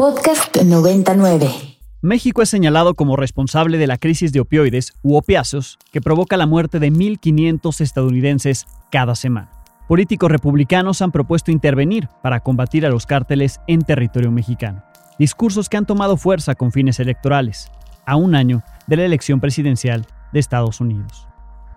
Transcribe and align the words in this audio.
Podcast 0.00 0.56
99. 0.56 1.46
México 2.00 2.40
es 2.40 2.48
señalado 2.48 2.94
como 2.94 3.16
responsable 3.16 3.76
de 3.76 3.86
la 3.86 3.98
crisis 3.98 4.32
de 4.32 4.40
opioides 4.40 4.94
u 5.02 5.14
opiáceos 5.14 5.78
que 5.92 6.00
provoca 6.00 6.38
la 6.38 6.46
muerte 6.46 6.78
de 6.78 6.90
1.500 6.90 7.82
estadounidenses 7.82 8.64
cada 8.90 9.14
semana. 9.14 9.50
Políticos 9.88 10.32
republicanos 10.32 11.02
han 11.02 11.12
propuesto 11.12 11.50
intervenir 11.50 12.08
para 12.22 12.40
combatir 12.40 12.86
a 12.86 12.88
los 12.88 13.04
cárteles 13.04 13.60
en 13.66 13.82
territorio 13.82 14.30
mexicano. 14.30 14.82
Discursos 15.18 15.68
que 15.68 15.76
han 15.76 15.84
tomado 15.84 16.16
fuerza 16.16 16.54
con 16.54 16.72
fines 16.72 16.98
electorales, 16.98 17.70
a 18.06 18.16
un 18.16 18.34
año 18.34 18.62
de 18.86 18.96
la 18.96 19.04
elección 19.04 19.38
presidencial 19.38 20.06
de 20.32 20.40
Estados 20.40 20.80
Unidos. 20.80 21.28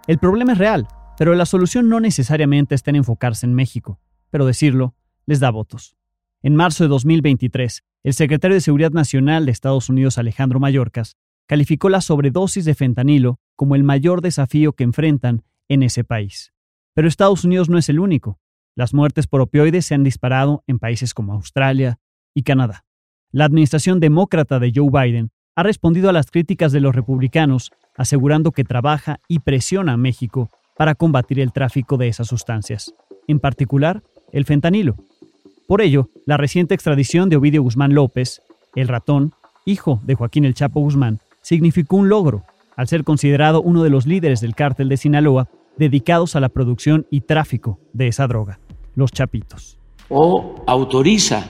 El 0.08 0.18
problema 0.18 0.54
es 0.54 0.60
real, 0.60 0.88
pero 1.18 1.36
la 1.36 1.46
solución 1.46 1.90
no 1.90 2.00
necesariamente 2.00 2.74
está 2.74 2.90
en 2.90 2.96
enfocarse 2.96 3.46
en 3.46 3.54
México, 3.54 4.00
pero 4.30 4.46
decirlo 4.46 4.96
les 5.26 5.42
da 5.42 5.50
votos. 5.50 5.98
En 6.42 6.56
marzo 6.56 6.86
de 6.86 6.88
2023, 6.88 7.84
el 8.04 8.14
secretario 8.14 8.56
de 8.56 8.62
Seguridad 8.62 8.92
Nacional 8.92 9.46
de 9.46 9.52
Estados 9.54 9.90
Unidos, 9.90 10.18
Alejandro 10.18 10.60
Mayorkas, 10.60 11.16
calificó 11.48 11.90
la 11.90 12.02
sobredosis 12.02 12.66
de 12.66 12.76
fentanilo 12.76 13.40
como 13.56 13.76
el 13.76 13.84
mayor 13.84 14.22
desafío 14.22 14.74
que 14.74 14.84
enfrentan 14.84 15.44
en 15.70 15.84
ese 15.84 16.04
país. 16.04 16.54
Pero 16.94 17.08
Estados 17.08 17.46
Unidos 17.46 17.70
no 17.70 17.78
es 17.78 17.88
el 17.90 18.00
único. 18.00 18.40
Las 18.76 18.94
muertes 18.94 19.28
por 19.28 19.40
opioides 19.40 19.86
se 19.86 19.96
han 19.96 20.04
disparado 20.04 20.64
en 20.68 20.80
países 20.80 21.14
como 21.14 21.34
Australia 21.34 22.00
y 22.34 22.44
Canadá. 22.44 22.86
La 23.32 23.46
administración 23.46 24.00
demócrata 24.00 24.60
de 24.60 24.72
Joe 24.76 24.90
Biden 24.90 25.32
ha 25.56 25.64
respondido 25.64 26.10
a 26.10 26.14
las 26.14 26.30
críticas 26.30 26.72
de 26.72 26.82
los 26.82 26.96
republicanos, 26.96 27.72
asegurando 27.96 28.52
que 28.52 28.64
trabaja 28.64 29.20
y 29.28 29.40
presiona 29.40 29.94
a 29.94 29.98
México 29.98 30.50
para 30.76 30.96
combatir 30.96 31.40
el 31.40 31.54
tráfico 31.54 31.98
de 31.98 32.08
esas 32.08 32.28
sustancias, 32.28 32.94
en 33.28 33.40
particular 33.40 34.04
el 34.32 34.46
fentanilo. 34.46 34.98
Por 35.68 35.82
ello, 35.82 36.10
la 36.26 36.38
reciente 36.38 36.76
extradición 36.76 37.30
de 37.30 37.38
Ovidio 37.38 37.64
Guzmán 37.64 37.94
López, 37.94 38.42
el 38.76 38.88
ratón, 38.88 39.34
hijo 39.66 40.02
de 40.04 40.16
Joaquín 40.16 40.46
El 40.46 40.54
Chapo 40.54 40.82
Guzmán, 40.82 41.20
significó 41.42 41.98
un 41.98 42.10
logro, 42.10 42.44
al 42.76 42.88
ser 42.88 43.04
considerado 43.04 43.62
uno 43.62 43.84
de 43.84 43.90
los 43.90 44.06
líderes 44.06 44.42
del 44.42 44.56
cártel 44.56 44.90
de 44.90 44.98
Sinaloa 44.98 45.50
dedicados 45.78 46.36
a 46.36 46.40
la 46.40 46.50
producción 46.50 47.08
y 47.10 47.22
tráfico 47.22 47.80
de 47.94 48.08
esa 48.08 48.28
droga, 48.28 48.60
los 48.96 49.12
chapitos. 49.12 49.78
O 50.10 50.56
autoriza 50.68 51.50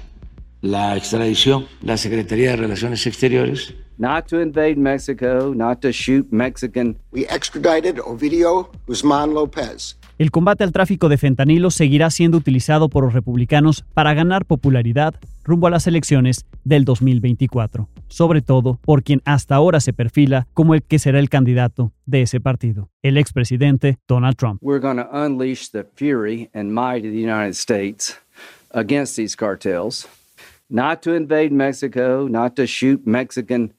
la 0.61 0.95
extradición 0.95 1.65
la 1.81 1.97
Secretaría 1.97 2.51
de 2.51 2.57
Relaciones 2.57 3.05
Exteriores 3.07 3.73
not 3.97 4.27
to 4.27 4.39
invade 4.39 4.77
Mexico, 4.77 5.53
not 5.53 5.81
to 5.81 5.91
shoot 5.91 6.31
Mexican. 6.31 6.97
We 7.11 7.25
extradited 7.27 7.99
Ovidio 7.99 8.69
Guzmán 8.87 9.33
López 9.33 9.97
el 10.19 10.31
combate 10.31 10.63
al 10.63 10.71
tráfico 10.71 11.09
de 11.09 11.17
fentanilo 11.17 11.71
seguirá 11.71 12.09
siendo 12.09 12.37
utilizado 12.37 12.87
por 12.87 13.03
los 13.03 13.13
republicanos 13.13 13.83
para 13.93 14.13
ganar 14.13 14.45
popularidad 14.45 15.15
rumbo 15.43 15.67
a 15.67 15.69
las 15.71 15.87
elecciones 15.87 16.45
del 16.63 16.85
2024, 16.85 17.89
sobre 18.07 18.41
todo 18.41 18.79
por 18.85 19.03
quien 19.03 19.21
hasta 19.25 19.55
ahora 19.55 19.79
se 19.79 19.91
perfila 19.91 20.47
como 20.53 20.75
el 20.75 20.83
que 20.83 20.99
será 20.99 21.19
el 21.19 21.29
candidato 21.29 21.91
de 22.05 22.21
ese 22.21 22.39
partido, 22.39 22.89
el 23.01 23.17
expresidente 23.17 23.97
Donald 24.07 24.37
Trump. 24.37 24.61
We're 24.61 24.79
going 24.79 24.97
to 24.97 25.09
unleash 25.11 25.69
the 25.71 25.83
fury 25.95 26.49
and 26.53 26.71
might 26.71 27.05
of 27.05 27.11
the 27.11 27.19
United 27.19 27.55
States 27.55 28.17
against 28.71 29.17
these 29.17 29.35
cartels, 29.35 30.07
not 30.69 31.01
to 31.01 31.15
invade 31.15 31.51
Mexico, 31.51 32.27
not 32.29 32.55
to 32.55 32.65
shoot 32.65 33.01
Mexican 33.05 33.73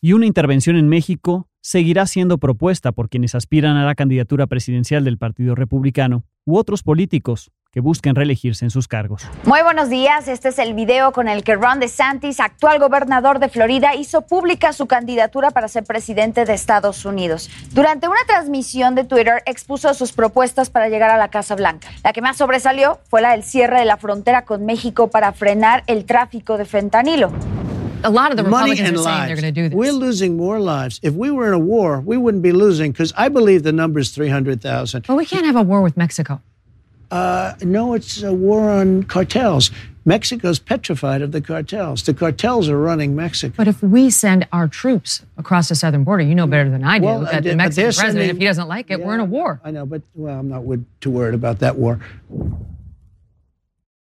Y 0.00 0.12
una 0.12 0.26
intervención 0.26 0.76
en 0.76 0.88
México 0.88 1.48
seguirá 1.60 2.06
siendo 2.06 2.38
propuesta 2.38 2.92
por 2.92 3.08
quienes 3.08 3.34
aspiran 3.34 3.76
a 3.76 3.84
la 3.84 3.94
candidatura 3.94 4.46
presidencial 4.46 5.04
del 5.04 5.18
Partido 5.18 5.54
Republicano 5.54 6.24
u 6.44 6.56
otros 6.56 6.82
políticos 6.82 7.50
que 7.76 7.82
busquen 7.82 8.14
reelegirse 8.14 8.64
en 8.64 8.70
sus 8.70 8.88
cargos. 8.88 9.28
Muy 9.44 9.60
buenos 9.60 9.90
días, 9.90 10.28
este 10.28 10.48
es 10.48 10.58
el 10.58 10.72
video 10.72 11.12
con 11.12 11.28
el 11.28 11.44
que 11.44 11.56
Ron 11.56 11.78
DeSantis, 11.78 12.40
actual 12.40 12.78
gobernador 12.78 13.38
de 13.38 13.50
Florida, 13.50 13.94
hizo 13.94 14.22
pública 14.22 14.72
su 14.72 14.86
candidatura 14.86 15.50
para 15.50 15.68
ser 15.68 15.84
presidente 15.84 16.46
de 16.46 16.54
Estados 16.54 17.04
Unidos. 17.04 17.50
Durante 17.72 18.08
una 18.08 18.20
transmisión 18.26 18.94
de 18.94 19.04
Twitter 19.04 19.42
expuso 19.44 19.92
sus 19.92 20.12
propuestas 20.12 20.70
para 20.70 20.88
llegar 20.88 21.10
a 21.10 21.18
la 21.18 21.28
Casa 21.28 21.54
Blanca. 21.54 21.88
La 22.02 22.14
que 22.14 22.22
más 22.22 22.38
sobresalió 22.38 22.98
fue 23.10 23.20
la 23.20 23.32
del 23.32 23.42
cierre 23.42 23.78
de 23.78 23.84
la 23.84 23.98
frontera 23.98 24.46
con 24.46 24.64
México 24.64 25.08
para 25.08 25.34
frenar 25.34 25.84
el 25.86 26.06
tráfico 26.06 26.56
de 26.56 26.64
fentanilo. 26.64 27.30
a 28.04 28.08
lot 28.08 28.30
of 28.30 28.38
the 28.38 28.44
Republicans 28.44 28.88
are 28.88 28.96
saying 29.02 29.26
they're 29.26 29.36
going 29.36 29.52
to 29.54 29.60
do 29.60 29.68
this. 29.68 29.76
We're 29.76 29.92
losing 29.92 30.34
more 30.34 30.60
lives. 30.60 30.98
If 31.02 31.12
we 31.12 31.30
were 31.30 31.46
in 31.46 31.52
a 31.52 31.58
war, 31.58 32.00
we 32.00 32.16
wouldn't 32.16 32.42
be 32.42 32.52
losing 32.52 32.92
because 32.92 33.12
I 33.18 33.28
believe 33.28 33.64
the 33.64 33.72
number 33.72 34.00
is 34.00 34.12
300,000. 34.12 35.08
Well, 35.08 35.18
we 35.18 35.26
can't 35.26 35.44
have 35.44 35.56
a 35.56 35.62
war 35.62 35.82
with 35.82 35.94
Mexico. 35.98 36.40
Uh, 37.10 37.54
no, 37.62 37.94
it's 37.94 38.22
a 38.22 38.32
war 38.32 38.70
on 38.70 39.04
cartels. 39.04 39.70
Mexico's 40.04 40.60
petrified 40.60 41.20
of 41.20 41.32
the 41.32 41.40
cartels. 41.40 42.04
The 42.04 42.14
cartels 42.14 42.68
are 42.68 42.78
running 42.78 43.16
Mexico. 43.16 43.54
But 43.56 43.66
if 43.66 43.82
we 43.82 44.08
send 44.10 44.46
our 44.52 44.68
troops 44.68 45.24
across 45.36 45.68
the 45.68 45.74
southern 45.74 46.04
border, 46.04 46.22
you 46.22 46.34
know 46.34 46.46
better 46.46 46.70
than 46.70 46.84
I 46.84 47.00
do 47.00 47.06
Well, 47.06 47.20
that 47.22 47.42
the 47.42 47.56
Mexican 47.56 47.86
president, 47.86 48.12
sending- 48.12 48.30
if 48.30 48.38
he 48.38 48.44
doesn't 48.44 48.68
like 48.68 48.90
it, 48.92 49.04
we're 49.04 49.14
in 49.14 49.20
a 49.20 49.24
war. 49.24 49.60
I 49.64 49.72
know, 49.72 49.84
but 49.84 50.02
well, 50.14 50.38
I'm 50.38 50.48
not 50.48 50.62
too 51.00 51.10
worried 51.10 51.34
about 51.34 51.58
that 51.58 51.76
war. 51.76 51.98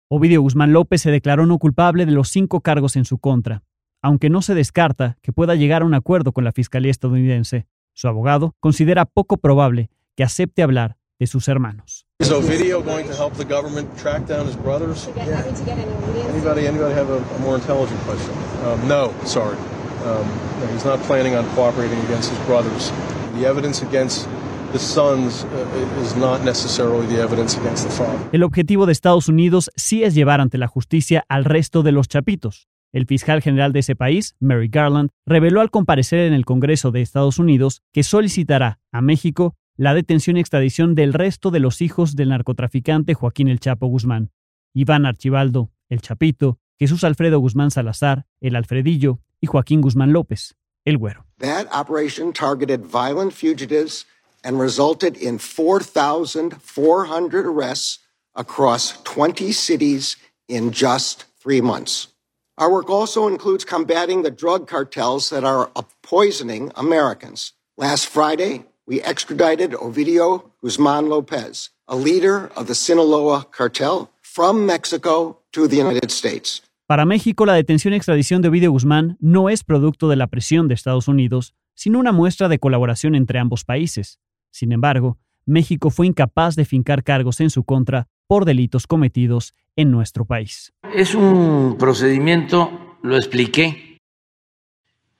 Ovidio 0.08 0.42
Guzmán 0.42 0.72
López 0.72 1.00
se 1.02 1.10
declaró 1.10 1.46
no 1.46 1.58
culpable 1.58 2.06
de 2.06 2.12
los 2.12 2.28
cinco 2.28 2.60
cargos 2.60 2.96
en 2.96 3.04
su 3.04 3.18
contra, 3.18 3.62
aunque 4.02 4.30
no 4.30 4.42
se 4.42 4.54
descarta 4.54 5.16
que 5.22 5.32
pueda 5.32 5.54
llegar 5.54 5.82
a 5.82 5.84
un 5.84 5.94
acuerdo 5.94 6.32
con 6.32 6.44
la 6.44 6.52
Fiscalía 6.52 6.90
estadounidense. 6.90 7.66
Su 7.92 8.08
abogado 8.08 8.54
considera 8.60 9.04
poco 9.04 9.36
probable 9.36 9.90
que 10.16 10.24
acepte 10.24 10.62
hablar 10.62 10.96
de 11.18 11.26
sus 11.26 11.48
hermanos. 11.48 12.06
Is 12.20 12.30
Ovidio 12.30 12.82
going 12.84 13.06
to 13.06 13.14
help 13.14 13.34
the 13.34 13.44
government 13.44 13.88
track 13.98 14.26
down 14.26 14.46
his 14.46 14.56
brothers? 14.56 15.08
Anybody, 15.08 16.66
anybody 16.66 16.94
have 16.94 17.10
a, 17.10 17.18
a 17.18 17.38
more 17.40 17.56
intelligent 17.56 18.00
question? 18.00 18.32
Um, 18.64 18.88
no, 18.88 19.12
sorry. 19.24 19.56
Um, 20.04 20.26
no, 20.60 20.66
he's 20.72 20.84
not 20.84 21.00
planning 21.06 21.34
on 21.34 21.44
cooperating 21.54 21.98
against 22.06 22.30
his 22.30 22.38
brothers. 22.46 22.92
The 23.38 23.46
evidence 23.46 23.82
against 23.82 24.28
the 24.72 24.78
sons 24.78 25.44
uh, 25.44 26.02
is 26.02 26.16
not 26.16 26.44
necessarily 26.44 27.06
the 27.06 27.22
evidence 27.22 27.56
against 27.56 27.84
the 27.84 27.90
father. 27.90 28.18
El 28.32 28.42
objetivo 28.42 28.86
de 28.86 28.92
Estados 28.92 29.28
Unidos 29.28 29.70
sí 29.76 30.04
es 30.04 30.14
llevar 30.14 30.40
ante 30.40 30.58
la 30.58 30.66
justicia 30.66 31.24
al 31.28 31.44
resto 31.44 31.82
de 31.82 31.92
los 31.92 32.08
chapitos. 32.08 32.68
El 32.92 33.06
fiscal 33.06 33.42
general 33.42 33.72
de 33.72 33.80
ese 33.80 33.96
país, 33.96 34.36
Mary 34.38 34.68
Garland, 34.68 35.10
reveló 35.26 35.60
al 35.60 35.70
comparecer 35.70 36.20
en 36.20 36.32
el 36.32 36.44
Congreso 36.44 36.92
de 36.92 37.02
Estados 37.02 37.38
Unidos 37.40 37.82
que 37.92 38.04
solicitará 38.04 38.78
a 38.92 39.00
México 39.00 39.56
la 39.76 39.94
detención 39.94 40.36
y 40.36 40.40
extradición 40.40 40.94
del 40.94 41.12
resto 41.12 41.50
de 41.50 41.60
los 41.60 41.80
hijos 41.80 42.14
del 42.14 42.28
narcotraficante 42.28 43.14
Joaquín 43.14 43.48
El 43.48 43.60
Chapo 43.60 43.86
Guzmán, 43.86 44.30
Iván 44.72 45.06
Archibaldo, 45.06 45.70
El 45.88 46.00
Chapito, 46.00 46.58
Jesús 46.78 47.04
Alfredo 47.04 47.40
Guzmán 47.40 47.70
Salazar, 47.70 48.26
El 48.40 48.56
Alfredillo 48.56 49.20
y 49.40 49.46
Joaquín 49.46 49.80
Guzmán 49.80 50.12
López, 50.12 50.56
El 50.84 50.98
Güero. 50.98 51.24
That 51.38 51.66
operation 51.72 52.32
targeted 52.32 52.84
violent 52.84 53.32
fugitives 53.32 54.06
and 54.44 54.60
resulted 54.60 55.16
in 55.16 55.38
4,400 55.38 57.46
arrests 57.46 58.00
across 58.34 59.00
20 59.04 59.52
cities 59.52 60.16
in 60.48 60.70
just 60.70 61.24
three 61.40 61.60
months. 61.60 62.08
Our 62.56 62.70
work 62.70 62.88
also 62.88 63.26
includes 63.26 63.64
combating 63.64 64.22
the 64.22 64.30
drug 64.30 64.68
cartels 64.68 65.30
that 65.30 65.42
are 65.42 65.70
poisoning 66.02 66.70
Americans. 66.76 67.52
Last 67.76 68.06
Friday, 68.06 68.66
we 68.86 69.00
extradited 69.02 69.74
Ovidio 69.74 70.50
Guzman 70.62 71.08
Lopez, 71.08 71.70
a 71.88 71.96
leader 71.96 72.50
of 72.56 72.66
the 72.66 72.74
Sinaloa 72.74 73.46
cartel, 73.50 74.10
from 74.22 74.66
Mexico 74.66 75.40
to 75.52 75.68
the 75.68 75.80
United 75.80 76.10
States. 76.10 76.62
Para 76.86 77.06
México, 77.06 77.46
la 77.46 77.54
detención 77.54 77.94
y 77.94 77.96
extradición 77.96 78.42
de 78.42 78.48
Ovidio 78.48 78.70
Guzmán 78.70 79.16
no 79.20 79.48
es 79.48 79.64
producto 79.64 80.08
de 80.08 80.16
la 80.16 80.26
presión 80.26 80.68
de 80.68 80.74
Estados 80.74 81.08
Unidos, 81.08 81.54
sino 81.74 81.98
una 81.98 82.12
muestra 82.12 82.48
de 82.48 82.58
colaboración 82.58 83.14
entre 83.14 83.38
ambos 83.38 83.64
países. 83.64 84.20
Sin 84.50 84.70
embargo, 84.70 85.18
México 85.46 85.90
fue 85.90 86.06
incapaz 86.06 86.56
de 86.56 86.66
fincar 86.66 87.02
cargos 87.02 87.40
en 87.40 87.48
su 87.50 87.64
contra 87.64 88.08
por 88.26 88.44
delitos 88.44 88.86
cometidos 88.86 89.54
en 89.76 89.90
nuestro 89.90 90.26
país. 90.26 90.72
Es 90.94 91.14
un 91.14 91.76
procedimiento, 91.78 92.98
lo 93.02 93.16
expliqué, 93.16 93.98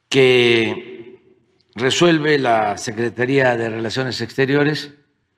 que 0.08 0.93
resuelve 1.74 2.38
la 2.38 2.76
Secretaría 2.78 3.56
de 3.56 3.68
Relaciones 3.68 4.20
Exteriores 4.20 4.92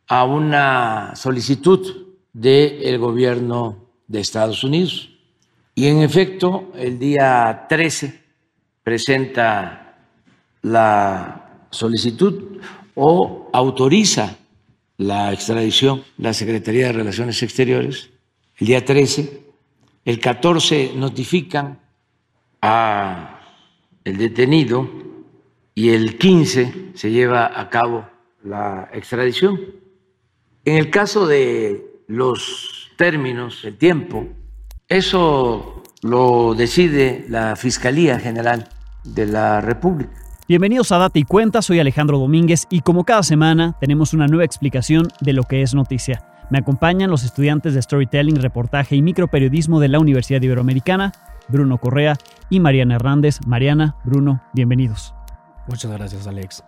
a 0.08 0.24
una 0.24 1.14
solicitud 1.16 2.14
del 2.32 2.98
gobierno 2.98 3.88
de 4.06 4.20
Estados 4.20 4.62
Unidos. 4.62 5.10
Y 5.74 5.88
en 5.88 6.02
efecto, 6.02 6.72
el 6.76 6.98
día 6.98 7.66
13 7.68 8.22
presenta 8.82 9.98
la 10.62 11.66
solicitud 11.70 12.60
o 12.94 13.50
autoriza 13.52 14.36
la 14.98 15.32
extradición 15.32 16.02
la 16.18 16.32
Secretaría 16.32 16.86
de 16.86 16.92
Relaciones 16.92 17.42
Exteriores 17.42 18.10
el 18.58 18.66
día 18.68 18.82
13, 18.82 19.42
el 20.06 20.18
14 20.18 20.92
notifican 20.96 21.78
a 22.62 23.38
el 24.02 24.16
detenido 24.16 24.88
y 25.76 25.90
el 25.90 26.16
15 26.16 26.92
se 26.94 27.10
lleva 27.10 27.60
a 27.60 27.68
cabo 27.68 28.08
la 28.42 28.88
extradición. 28.94 29.60
En 30.64 30.78
el 30.78 30.90
caso 30.90 31.26
de 31.26 32.02
los 32.08 32.90
términos, 32.96 33.62
el 33.64 33.76
tiempo. 33.76 34.26
Eso 34.88 35.82
lo 36.02 36.54
decide 36.54 37.26
la 37.28 37.56
Fiscalía 37.56 38.18
General 38.18 38.68
de 39.04 39.26
la 39.26 39.60
República. 39.60 40.12
Bienvenidos 40.48 40.92
a 40.92 40.98
Data 40.98 41.18
y 41.18 41.24
Cuenta, 41.24 41.60
soy 41.60 41.78
Alejandro 41.78 42.18
Domínguez 42.18 42.66
y 42.70 42.80
como 42.80 43.04
cada 43.04 43.22
semana 43.22 43.76
tenemos 43.78 44.14
una 44.14 44.28
nueva 44.28 44.44
explicación 44.44 45.08
de 45.20 45.34
lo 45.34 45.42
que 45.42 45.60
es 45.60 45.74
noticia. 45.74 46.24
Me 46.50 46.58
acompañan 46.58 47.10
los 47.10 47.22
estudiantes 47.22 47.74
de 47.74 47.82
Storytelling, 47.82 48.36
Reportaje 48.36 48.96
y 48.96 49.02
Microperiodismo 49.02 49.78
de 49.80 49.88
la 49.88 49.98
Universidad 49.98 50.40
Iberoamericana, 50.40 51.12
Bruno 51.48 51.76
Correa 51.76 52.16
y 52.48 52.60
Mariana 52.60 52.94
Hernández. 52.94 53.40
Mariana, 53.46 53.96
Bruno, 54.04 54.42
bienvenidos. 54.54 55.15
Muchas 55.68 55.90
gracias, 55.90 56.26
Alex. 56.26 56.62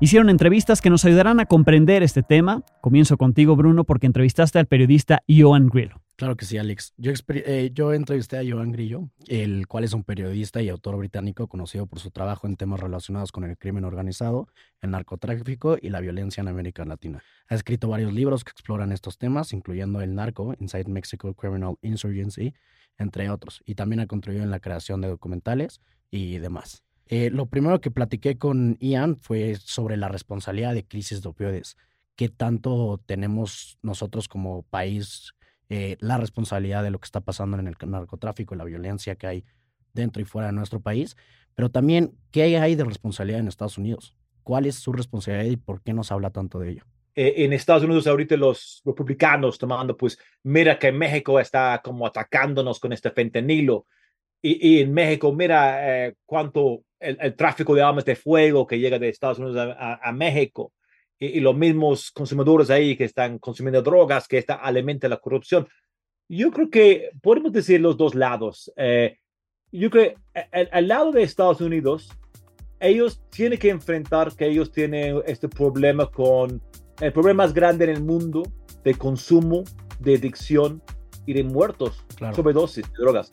Hicieron 0.00 0.30
entrevistas 0.30 0.80
que 0.80 0.90
nos 0.90 1.04
ayudarán 1.04 1.40
a 1.40 1.46
comprender 1.46 2.02
este 2.02 2.22
tema. 2.22 2.62
Comienzo 2.80 3.16
contigo, 3.16 3.56
Bruno, 3.56 3.84
porque 3.84 4.06
entrevistaste 4.06 4.58
al 4.58 4.66
periodista 4.66 5.22
Joan 5.28 5.68
Grillo. 5.68 6.00
Claro 6.18 6.36
que 6.36 6.46
sí, 6.46 6.58
Alex. 6.58 6.94
Yo, 6.96 7.12
eh, 7.28 7.72
entrevisté 7.94 8.38
a 8.38 8.42
Joan 8.42 8.72
Grillo, 8.72 9.08
el 9.28 9.68
cual 9.68 9.84
es 9.84 9.92
un 9.92 10.02
periodista 10.02 10.60
y 10.60 10.68
autor 10.68 10.96
británico 10.96 11.46
conocido 11.46 11.86
por 11.86 12.00
su 12.00 12.10
trabajo 12.10 12.48
en 12.48 12.56
temas 12.56 12.80
relacionados 12.80 13.30
con 13.30 13.44
el 13.44 13.56
crimen 13.56 13.84
organizado, 13.84 14.48
el 14.80 14.90
narcotráfico 14.90 15.76
y 15.80 15.90
la 15.90 16.00
violencia 16.00 16.40
en 16.40 16.48
América 16.48 16.84
Latina. 16.84 17.22
Ha 17.48 17.54
escrito 17.54 17.88
varios 17.88 18.12
libros 18.12 18.42
que 18.42 18.50
exploran 18.50 18.90
estos 18.90 19.16
temas, 19.16 19.52
incluyendo 19.52 20.00
El 20.00 20.16
Narco, 20.16 20.56
Inside 20.58 20.88
Mexico 20.88 21.32
Criminal 21.34 21.76
Insurgency, 21.82 22.52
entre 22.98 23.30
otros, 23.30 23.62
y 23.64 23.76
también 23.76 24.00
ha 24.00 24.08
contribuido 24.08 24.44
en 24.44 24.50
la 24.50 24.58
creación 24.58 25.00
de 25.00 25.06
documentales 25.06 25.80
y 26.10 26.38
demás. 26.38 26.82
Eh, 27.08 27.30
lo 27.30 27.46
primero 27.46 27.80
que 27.80 27.90
platiqué 27.90 28.38
con 28.38 28.76
Ian 28.80 29.16
fue 29.16 29.56
sobre 29.56 29.96
la 29.96 30.08
responsabilidad 30.08 30.74
de 30.74 30.86
crisis 30.86 31.22
de 31.22 31.28
opioides. 31.28 31.76
¿Qué 32.16 32.28
tanto 32.28 33.00
tenemos 33.06 33.78
nosotros 33.82 34.28
como 34.28 34.62
país 34.64 35.34
eh, 35.70 35.96
la 36.00 36.16
responsabilidad 36.16 36.82
de 36.82 36.90
lo 36.90 36.98
que 36.98 37.06
está 37.06 37.20
pasando 37.20 37.58
en 37.58 37.68
el 37.68 37.76
narcotráfico 37.86 38.54
y 38.54 38.58
la 38.58 38.64
violencia 38.64 39.16
que 39.16 39.26
hay 39.26 39.44
dentro 39.92 40.22
y 40.22 40.24
fuera 40.24 40.48
de 40.48 40.54
nuestro 40.54 40.80
país, 40.80 41.16
pero 41.54 41.70
también 41.70 42.14
qué 42.30 42.56
hay 42.56 42.74
de 42.74 42.84
responsabilidad 42.84 43.40
en 43.40 43.48
Estados 43.48 43.76
Unidos, 43.76 44.14
cuál 44.42 44.64
es 44.64 44.76
su 44.76 44.92
responsabilidad 44.92 45.50
y 45.50 45.56
por 45.56 45.82
qué 45.82 45.92
nos 45.92 46.10
habla 46.10 46.30
tanto 46.30 46.58
de 46.58 46.70
ello. 46.70 46.84
Eh, 47.14 47.44
en 47.44 47.52
Estados 47.52 47.82
Unidos 47.82 48.06
ahorita 48.06 48.36
los 48.36 48.80
republicanos 48.84 49.58
tomando, 49.58 49.96
pues 49.96 50.18
mira 50.44 50.78
que 50.78 50.90
México 50.92 51.38
está 51.38 51.80
como 51.82 52.06
atacándonos 52.06 52.80
con 52.80 52.92
este 52.92 53.10
fentanilo 53.10 53.86
y, 54.40 54.80
en 54.80 54.94
México 54.94 55.34
mira 55.34 56.06
eh, 56.06 56.14
cuánto 56.24 56.84
el, 57.00 57.34
tráfico 57.36 57.74
de 57.74 57.82
armas 57.82 58.04
de 58.04 58.16
fuego 58.16 58.66
que 58.66 58.78
llega 58.78 58.98
de 58.98 59.08
Estados 59.08 59.38
Unidos 59.38 59.76
a 59.78 60.12
México 60.12 60.72
y, 61.18 61.40
los 61.40 61.56
mismos 61.56 62.10
consumidores 62.10 62.70
ahí 62.70 62.96
que 62.96 63.04
están 63.04 63.38
consumiendo 63.38 63.82
drogas, 63.82 64.28
que 64.28 64.38
está 64.38 64.54
alimenta 64.54 65.08
la 65.08 65.18
corrupción. 65.18 65.66
Yo 66.28 66.50
creo 66.50 66.70
que 66.70 67.10
podemos 67.22 67.52
decir 67.52 67.80
los 67.80 67.96
dos 67.96 68.14
lados. 68.14 68.72
Eh, 68.76 69.18
yo 69.72 69.90
creo 69.90 70.14
que 70.14 70.16
al 70.72 70.88
lado 70.88 71.12
de 71.12 71.22
Estados 71.22 71.60
Unidos, 71.60 72.08
ellos 72.80 73.22
tienen 73.30 73.58
que 73.58 73.70
enfrentar 73.70 74.34
que 74.34 74.46
ellos 74.46 74.70
tienen 74.70 75.20
este 75.26 75.48
problema 75.48 76.10
con 76.10 76.62
el 77.00 77.12
problema 77.12 77.44
más 77.44 77.54
grande 77.54 77.84
en 77.84 77.90
el 77.90 78.02
mundo 78.02 78.42
de 78.84 78.94
consumo, 78.94 79.64
de 79.98 80.16
adicción 80.16 80.82
y 81.26 81.34
de 81.34 81.44
muertos, 81.44 82.04
sobre 82.18 82.34
sobredosis 82.34 82.90
de 82.90 82.98
drogas. 82.98 83.30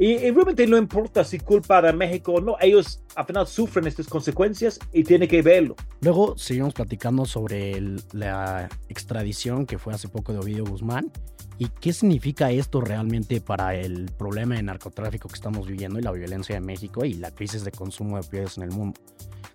Y, 0.00 0.16
realmente 0.16 0.66
no 0.66 0.78
importa 0.78 1.24
si 1.24 1.38
culpa 1.38 1.82
de 1.82 1.92
México 1.92 2.32
o 2.32 2.40
no, 2.40 2.56
ellos 2.58 3.02
al 3.16 3.26
final 3.26 3.46
sufren 3.46 3.86
estas 3.86 4.08
consecuencias 4.08 4.80
y 4.94 5.04
tienen 5.04 5.28
que 5.28 5.42
verlo. 5.42 5.76
Luego 6.00 6.38
seguimos 6.38 6.72
platicando 6.72 7.26
sobre 7.26 7.78
la 8.12 8.66
extradición 8.88 9.66
que 9.66 9.76
fue 9.78 9.92
hace 9.92 10.08
poco 10.08 10.32
de 10.32 10.38
Ovidio 10.38 10.64
Guzmán 10.64 11.12
y 11.58 11.68
qué 11.68 11.92
significa 11.92 12.50
esto 12.50 12.80
realmente 12.80 13.42
para 13.42 13.74
el 13.74 14.10
problema 14.16 14.54
de 14.54 14.62
narcotráfico 14.62 15.28
que 15.28 15.34
estamos 15.34 15.66
viviendo 15.66 15.98
y 15.98 16.02
la 16.02 16.12
violencia 16.12 16.54
de 16.54 16.62
México 16.62 17.04
y 17.04 17.12
la 17.12 17.30
crisis 17.30 17.62
de 17.62 17.70
consumo 17.70 18.18
de 18.18 18.26
opioides 18.26 18.56
en 18.56 18.62
el 18.62 18.70
mundo. 18.70 18.98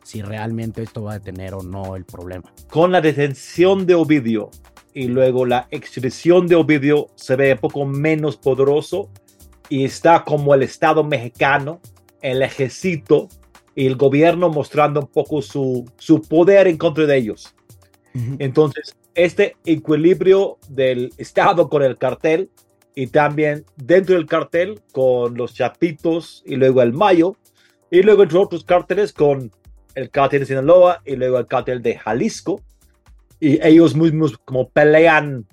Si 0.04 0.22
realmente 0.22 0.84
esto 0.84 1.02
va 1.02 1.14
a 1.14 1.20
detener 1.20 1.56
o 1.56 1.64
no 1.64 1.96
el 1.96 2.06
problema. 2.06 2.54
Con 2.70 2.92
la 2.92 3.02
detención 3.02 3.88
de 3.88 3.96
Ovidio 3.96 4.52
y 4.94 5.08
luego 5.08 5.48
la 5.48 5.68
extradición 5.72 6.46
de 6.46 6.54
Ovidio 6.54 7.08
se 7.16 7.36
ve 7.36 7.54
un 7.54 7.58
poco 7.58 7.84
menos 7.88 8.38
poderoso 8.38 9.10
y 9.70 9.86
está 9.86 10.24
como 10.24 10.54
el 10.54 10.64
Estado 10.64 11.04
mexicano, 11.04 11.82
el 12.22 12.42
ejército 12.42 13.30
y 13.76 13.86
el 13.86 13.96
gobierno 13.96 14.50
mostrando 14.50 15.02
un 15.02 15.08
poco 15.08 15.42
su, 15.42 15.90
su 15.98 16.22
poder 16.22 16.68
en 16.68 16.78
contra 16.78 17.06
de 17.06 17.18
ellos. 17.18 17.54
Entonces, 18.40 18.96
este 19.14 19.58
equilibrio 19.66 20.58
del 20.70 21.14
Estado 21.18 21.70
con 21.70 21.84
el 21.84 21.98
cartel 21.98 22.50
y 22.96 23.08
también 23.08 23.66
dentro 23.76 24.16
del 24.16 24.26
cartel 24.26 24.82
con 24.94 25.36
los 25.36 25.54
Chapitos 25.54 26.42
y 26.46 26.56
luego 26.56 26.82
el 26.82 26.94
Mayo 26.94 27.36
y 27.92 28.02
luego 28.02 28.24
entre 28.24 28.40
otros 28.40 28.64
carteles 28.64 29.12
con 29.12 29.52
el 29.96 30.10
cartel 30.10 30.42
de 30.42 30.46
Sinaloa 30.46 31.02
y 31.06 31.18
luego 31.18 31.38
el 31.38 31.48
cartel 31.48 31.82
de 31.82 31.98
Jalisco 31.98 32.62
y 33.40 33.66
ellos 33.66 33.96
mismos 33.96 34.38
como 34.38 34.70
pelean 34.70 35.46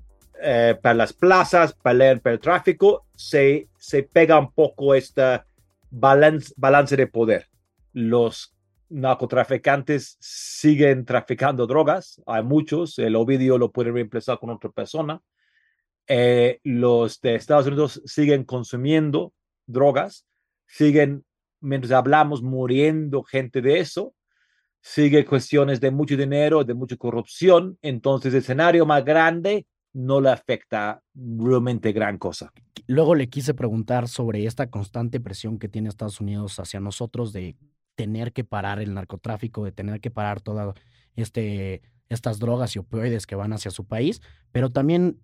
eh, 0.42 0.76
para 0.82 0.94
las 0.94 1.12
plazas, 1.12 1.72
pelean 1.74 2.20
para 2.20 2.34
el 2.34 2.40
tráfico, 2.40 3.06
se, 3.14 3.68
se 3.78 4.02
pega 4.02 4.38
un 4.38 4.52
poco 4.52 4.94
este 4.94 5.40
balance, 5.90 6.52
balance 6.56 6.96
de 6.96 7.06
poder. 7.06 7.46
Los 7.92 8.52
narcotraficantes 8.88 10.16
siguen 10.20 11.04
traficando 11.04 11.66
drogas, 11.66 12.20
hay 12.26 12.42
muchos, 12.42 12.98
el 12.98 13.16
Ovidio 13.16 13.56
lo 13.56 13.70
puede 13.70 13.92
reemplazar 13.92 14.38
con 14.38 14.50
otra 14.50 14.70
persona. 14.70 15.20
Eh, 16.08 16.58
los 16.64 17.20
de 17.20 17.36
Estados 17.36 17.66
Unidos 17.66 18.02
siguen 18.04 18.44
consumiendo 18.44 19.32
drogas, 19.66 20.26
siguen, 20.66 21.24
mientras 21.60 21.92
hablamos, 21.92 22.42
muriendo 22.42 23.22
gente 23.22 23.62
de 23.62 23.78
eso, 23.78 24.12
sigue 24.80 25.24
cuestiones 25.24 25.80
de 25.80 25.92
mucho 25.92 26.16
dinero, 26.16 26.64
de 26.64 26.74
mucha 26.74 26.96
corrupción, 26.96 27.78
entonces 27.80 28.34
el 28.34 28.40
escenario 28.40 28.84
más 28.84 29.04
grande 29.04 29.66
no 29.92 30.20
le 30.20 30.30
afecta 30.30 31.02
realmente 31.14 31.92
gran 31.92 32.18
cosa. 32.18 32.52
Luego 32.86 33.14
le 33.14 33.28
quise 33.28 33.54
preguntar 33.54 34.08
sobre 34.08 34.46
esta 34.46 34.70
constante 34.70 35.20
presión 35.20 35.58
que 35.58 35.68
tiene 35.68 35.88
Estados 35.88 36.20
Unidos 36.20 36.58
hacia 36.58 36.80
nosotros 36.80 37.32
de 37.32 37.56
tener 37.94 38.32
que 38.32 38.44
parar 38.44 38.80
el 38.80 38.94
narcotráfico, 38.94 39.64
de 39.64 39.72
tener 39.72 40.00
que 40.00 40.10
parar 40.10 40.40
todas 40.40 40.74
este, 41.14 41.82
estas 42.08 42.38
drogas 42.38 42.74
y 42.74 42.78
opioides 42.78 43.26
que 43.26 43.34
van 43.34 43.52
hacia 43.52 43.70
su 43.70 43.84
país, 43.84 44.22
pero 44.50 44.70
también 44.70 45.18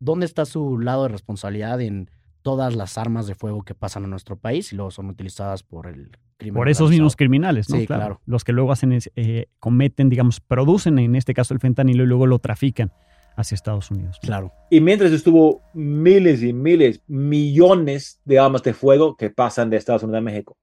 dónde 0.00 0.26
está 0.26 0.44
su 0.46 0.78
lado 0.78 1.04
de 1.04 1.10
responsabilidad 1.10 1.80
en 1.80 2.10
todas 2.42 2.74
las 2.74 2.98
armas 2.98 3.26
de 3.26 3.34
fuego 3.34 3.62
que 3.62 3.74
pasan 3.74 4.04
a 4.04 4.06
nuestro 4.06 4.36
país 4.36 4.72
y 4.72 4.76
luego 4.76 4.90
son 4.90 5.08
utilizadas 5.08 5.62
por 5.62 5.86
el 5.86 6.18
crimen. 6.36 6.56
Por 6.56 6.68
esos 6.68 6.90
mismos 6.90 7.16
criminales, 7.16 7.70
¿no? 7.70 7.78
Sí, 7.78 7.86
claro. 7.86 8.20
Los 8.26 8.44
que 8.44 8.52
luego 8.52 8.72
hacen, 8.72 8.98
eh, 9.16 9.46
cometen, 9.60 10.10
digamos, 10.10 10.40
producen 10.40 10.98
en 10.98 11.14
este 11.14 11.32
caso 11.32 11.54
el 11.54 11.60
fentanilo 11.60 12.04
y 12.04 12.06
luego 12.06 12.26
lo 12.26 12.38
trafican 12.38 12.92
hacia 13.36 13.54
Estados 13.54 13.90
Unidos. 13.90 14.18
Claro. 14.20 14.52
Y 14.70 14.80
mientras 14.80 15.12
estuvo 15.12 15.62
miles 15.74 16.42
y 16.42 16.52
miles, 16.52 17.00
millones 17.06 18.20
de 18.24 18.38
armas 18.38 18.62
de 18.62 18.74
fuego 18.74 19.16
que 19.16 19.30
pasan 19.30 19.70
de 19.70 19.76
Estados 19.76 20.02
Unidos 20.02 20.18
a 20.18 20.22
México. 20.22 20.56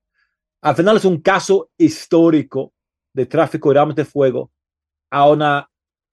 Al 0.62 0.75
final 0.75 0.98
es 0.98 1.06
un 1.06 1.22
caso 1.22 1.70
histórico 1.78 2.74
de 3.13 3.25
tráfico 3.25 3.74
de 3.74 3.80
armas 3.80 3.96
de 3.96 4.06
fuego 4.06 4.51
a 5.10 5.28
una, 5.30 5.70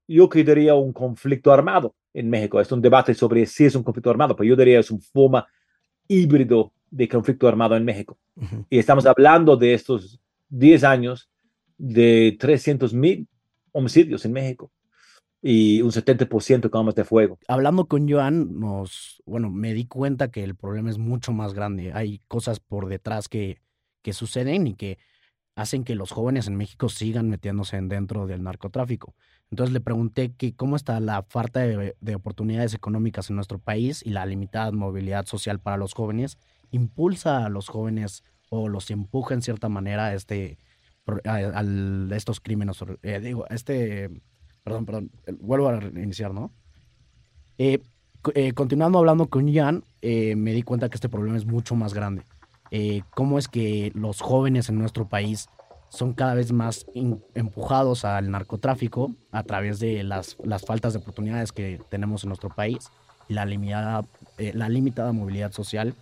yo 0.07 0.29
diría, 0.29 0.75
un 0.75 0.93
conflicto 0.93 1.53
armado 1.53 1.95
en 2.13 2.29
México. 2.29 2.61
Es 2.61 2.73
un 2.73 2.81
debate 2.81 3.15
sobre 3.15 3.47
si 3.47 3.67
es 3.67 3.75
un 3.75 3.83
conflicto 3.83 4.11
armado, 4.11 4.35
pero 4.35 4.49
yo 4.49 4.57
diría 4.57 4.81
es 4.81 4.91
una 4.91 5.03
forma 5.13 5.47
híbrido 6.09 6.73
de 6.91 7.09
conflicto 7.09 7.47
armado 7.47 7.77
en 7.77 7.85
México. 7.85 8.19
Y 8.71 8.79
estamos 8.79 9.05
hablando 9.05 9.57
de 9.57 9.75
estos 9.75 10.21
10 10.49 10.85
años 10.85 11.29
de 11.77 12.37
300 12.39 12.95
mil 12.95 13.29
homicidios 13.73 14.25
en 14.25 14.33
México 14.33 14.71
y 15.43 15.83
un 15.83 15.91
70% 15.91 16.71
con 16.71 16.81
armas 16.81 16.95
de 16.95 17.05
fuego. 17.05 17.39
Hablando 17.49 17.87
con 17.87 18.09
Joan, 18.09 18.59
nos, 18.59 19.23
bueno, 19.27 19.51
me 19.51 19.75
di 19.75 19.87
cuenta 19.87 20.31
que 20.31 20.43
el 20.43 20.55
problema 20.55 20.91
es 20.91 20.99
mucho 20.99 21.33
más 21.33 21.55
grande. 21.55 21.93
Hay 21.95 22.21
cosas 22.29 22.61
por 22.61 22.89
detrás 22.89 23.29
que, 23.29 23.61
que 24.03 24.13
suceden 24.13 24.67
y 24.67 24.75
que 24.75 24.99
hacen 25.55 25.85
que 25.85 25.95
los 25.95 26.13
jóvenes 26.13 26.47
en 26.47 26.57
México 26.57 26.89
sigan 26.89 27.29
metiéndose 27.29 27.77
en 27.77 27.89
dentro 27.89 28.27
del 28.27 28.43
narcotráfico. 28.43 29.15
Entonces 29.51 29.73
le 29.73 29.81
pregunté 29.81 30.33
que 30.33 30.55
cómo 30.55 30.77
está 30.77 31.01
la 31.01 31.23
falta 31.23 31.61
de, 31.61 31.97
de, 32.01 32.15
oportunidades 32.15 32.75
económicas 32.75 33.31
en 33.31 33.37
nuestro 33.37 33.59
país 33.59 34.03
y 34.05 34.11
la 34.11 34.27
limitada 34.27 34.71
movilidad 34.71 35.27
social 35.27 35.59
para 35.59 35.77
los 35.77 35.95
jóvenes 35.95 36.39
impulsa 36.71 37.45
a 37.45 37.49
los 37.49 37.69
jóvenes 37.69 38.23
o 38.51 38.69
los 38.69 38.91
empuja 38.91 39.35
en 39.35 39.43
cierta 39.43 39.69
manera 39.69 40.07
a 40.07 40.15
este 40.15 40.59
a, 41.25 41.63
estos 42.15 42.41
crímenes, 42.41 42.79
eh, 43.03 43.21
digo, 43.21 43.47
a 43.49 43.55
este 43.55 44.11
Perdón, 44.69 44.87
perdón. 44.87 45.11
Vuelvo 45.41 45.69
a 45.69 45.83
iniciar, 45.83 46.33
¿no? 46.33 46.53
Eh, 47.59 47.81
eh, 48.35 48.53
continuando 48.53 48.99
hablando 48.99 49.27
con 49.27 49.53
Jan, 49.53 49.83
eh, 50.03 50.37
me 50.37 50.53
di 50.53 50.63
cuenta 50.63 50.89
que 50.89 50.97
este 50.97 51.09
problema 51.09 51.37
es 51.37 51.47
mucho 51.47 51.75
más 51.75 51.95
grande. 51.95 52.23
¿Cómo 53.15 53.39
es 53.39 53.49
que 53.49 53.93
los 53.95 54.21
jóvenes 54.21 54.69
en 54.69 54.79
nuestro 54.79 55.09
país 55.09 55.49
son 55.89 56.13
cada 56.13 56.35
vez 56.35 56.53
más 56.53 56.85
empujados 57.35 58.05
al 58.05 58.31
narcotráfico 58.31 59.15
a 59.33 59.43
través 59.43 59.79
de 59.81 60.03
las, 60.05 60.37
las 60.45 60.67
faltas 60.67 60.93
de 60.93 60.99
oportunidades 60.99 61.51
que 61.51 61.81
tenemos 61.89 62.25
en 62.25 62.29
nuestro 62.29 62.51
país? 62.51 62.91
y 63.29 63.35
la 63.35 63.45
limitada, 63.45 64.05
eh, 64.39 64.53
la 64.55 64.69
limitada 64.69 65.13
movilidad 65.13 65.53
social 65.53 65.95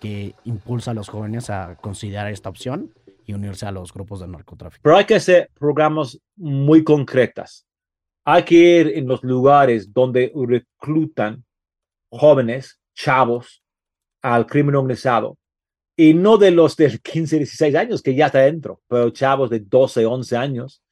que 0.00 0.34
impulsa 0.44 0.90
a 0.90 0.94
los 0.94 1.08
jóvenes 1.08 1.48
a 1.48 1.76
considerar 1.76 2.30
esta 2.30 2.48
opción 2.48 2.92
y 3.24 3.34
unirse 3.34 3.66
a 3.66 3.70
los 3.70 3.92
grupos 3.92 4.20
de 4.20 4.26
narcotráfico. 4.26 4.82
Pero 4.82 4.96
hay 4.96 5.04
que 5.04 5.14
hacer 5.14 5.48
programas 5.58 6.18
muy 6.36 6.82
concretas. 6.82 7.64
Hay 8.24 8.44
que 8.44 8.54
ir 8.54 8.88
en 8.94 9.06
los 9.08 9.22
lugares 9.22 9.92
donde 9.92 10.32
reclutan 10.34 11.44
jóvenes, 12.10 12.78
chavos, 12.94 13.62
al 14.22 14.46
crimen 14.46 14.76
organizado. 14.76 15.36
Y 15.96 16.14
no 16.14 16.38
de 16.38 16.50
los 16.50 16.76
de 16.76 16.98
15, 17.02 17.38
16 17.38 17.74
años 17.74 18.02
que 18.02 18.14
ya 18.14 18.26
está 18.26 18.40
dentro, 18.40 18.80
pero 18.88 19.10
chavos 19.10 19.50
de 19.50 19.60
12, 19.60 20.06
11 20.06 20.36
años 20.36 20.82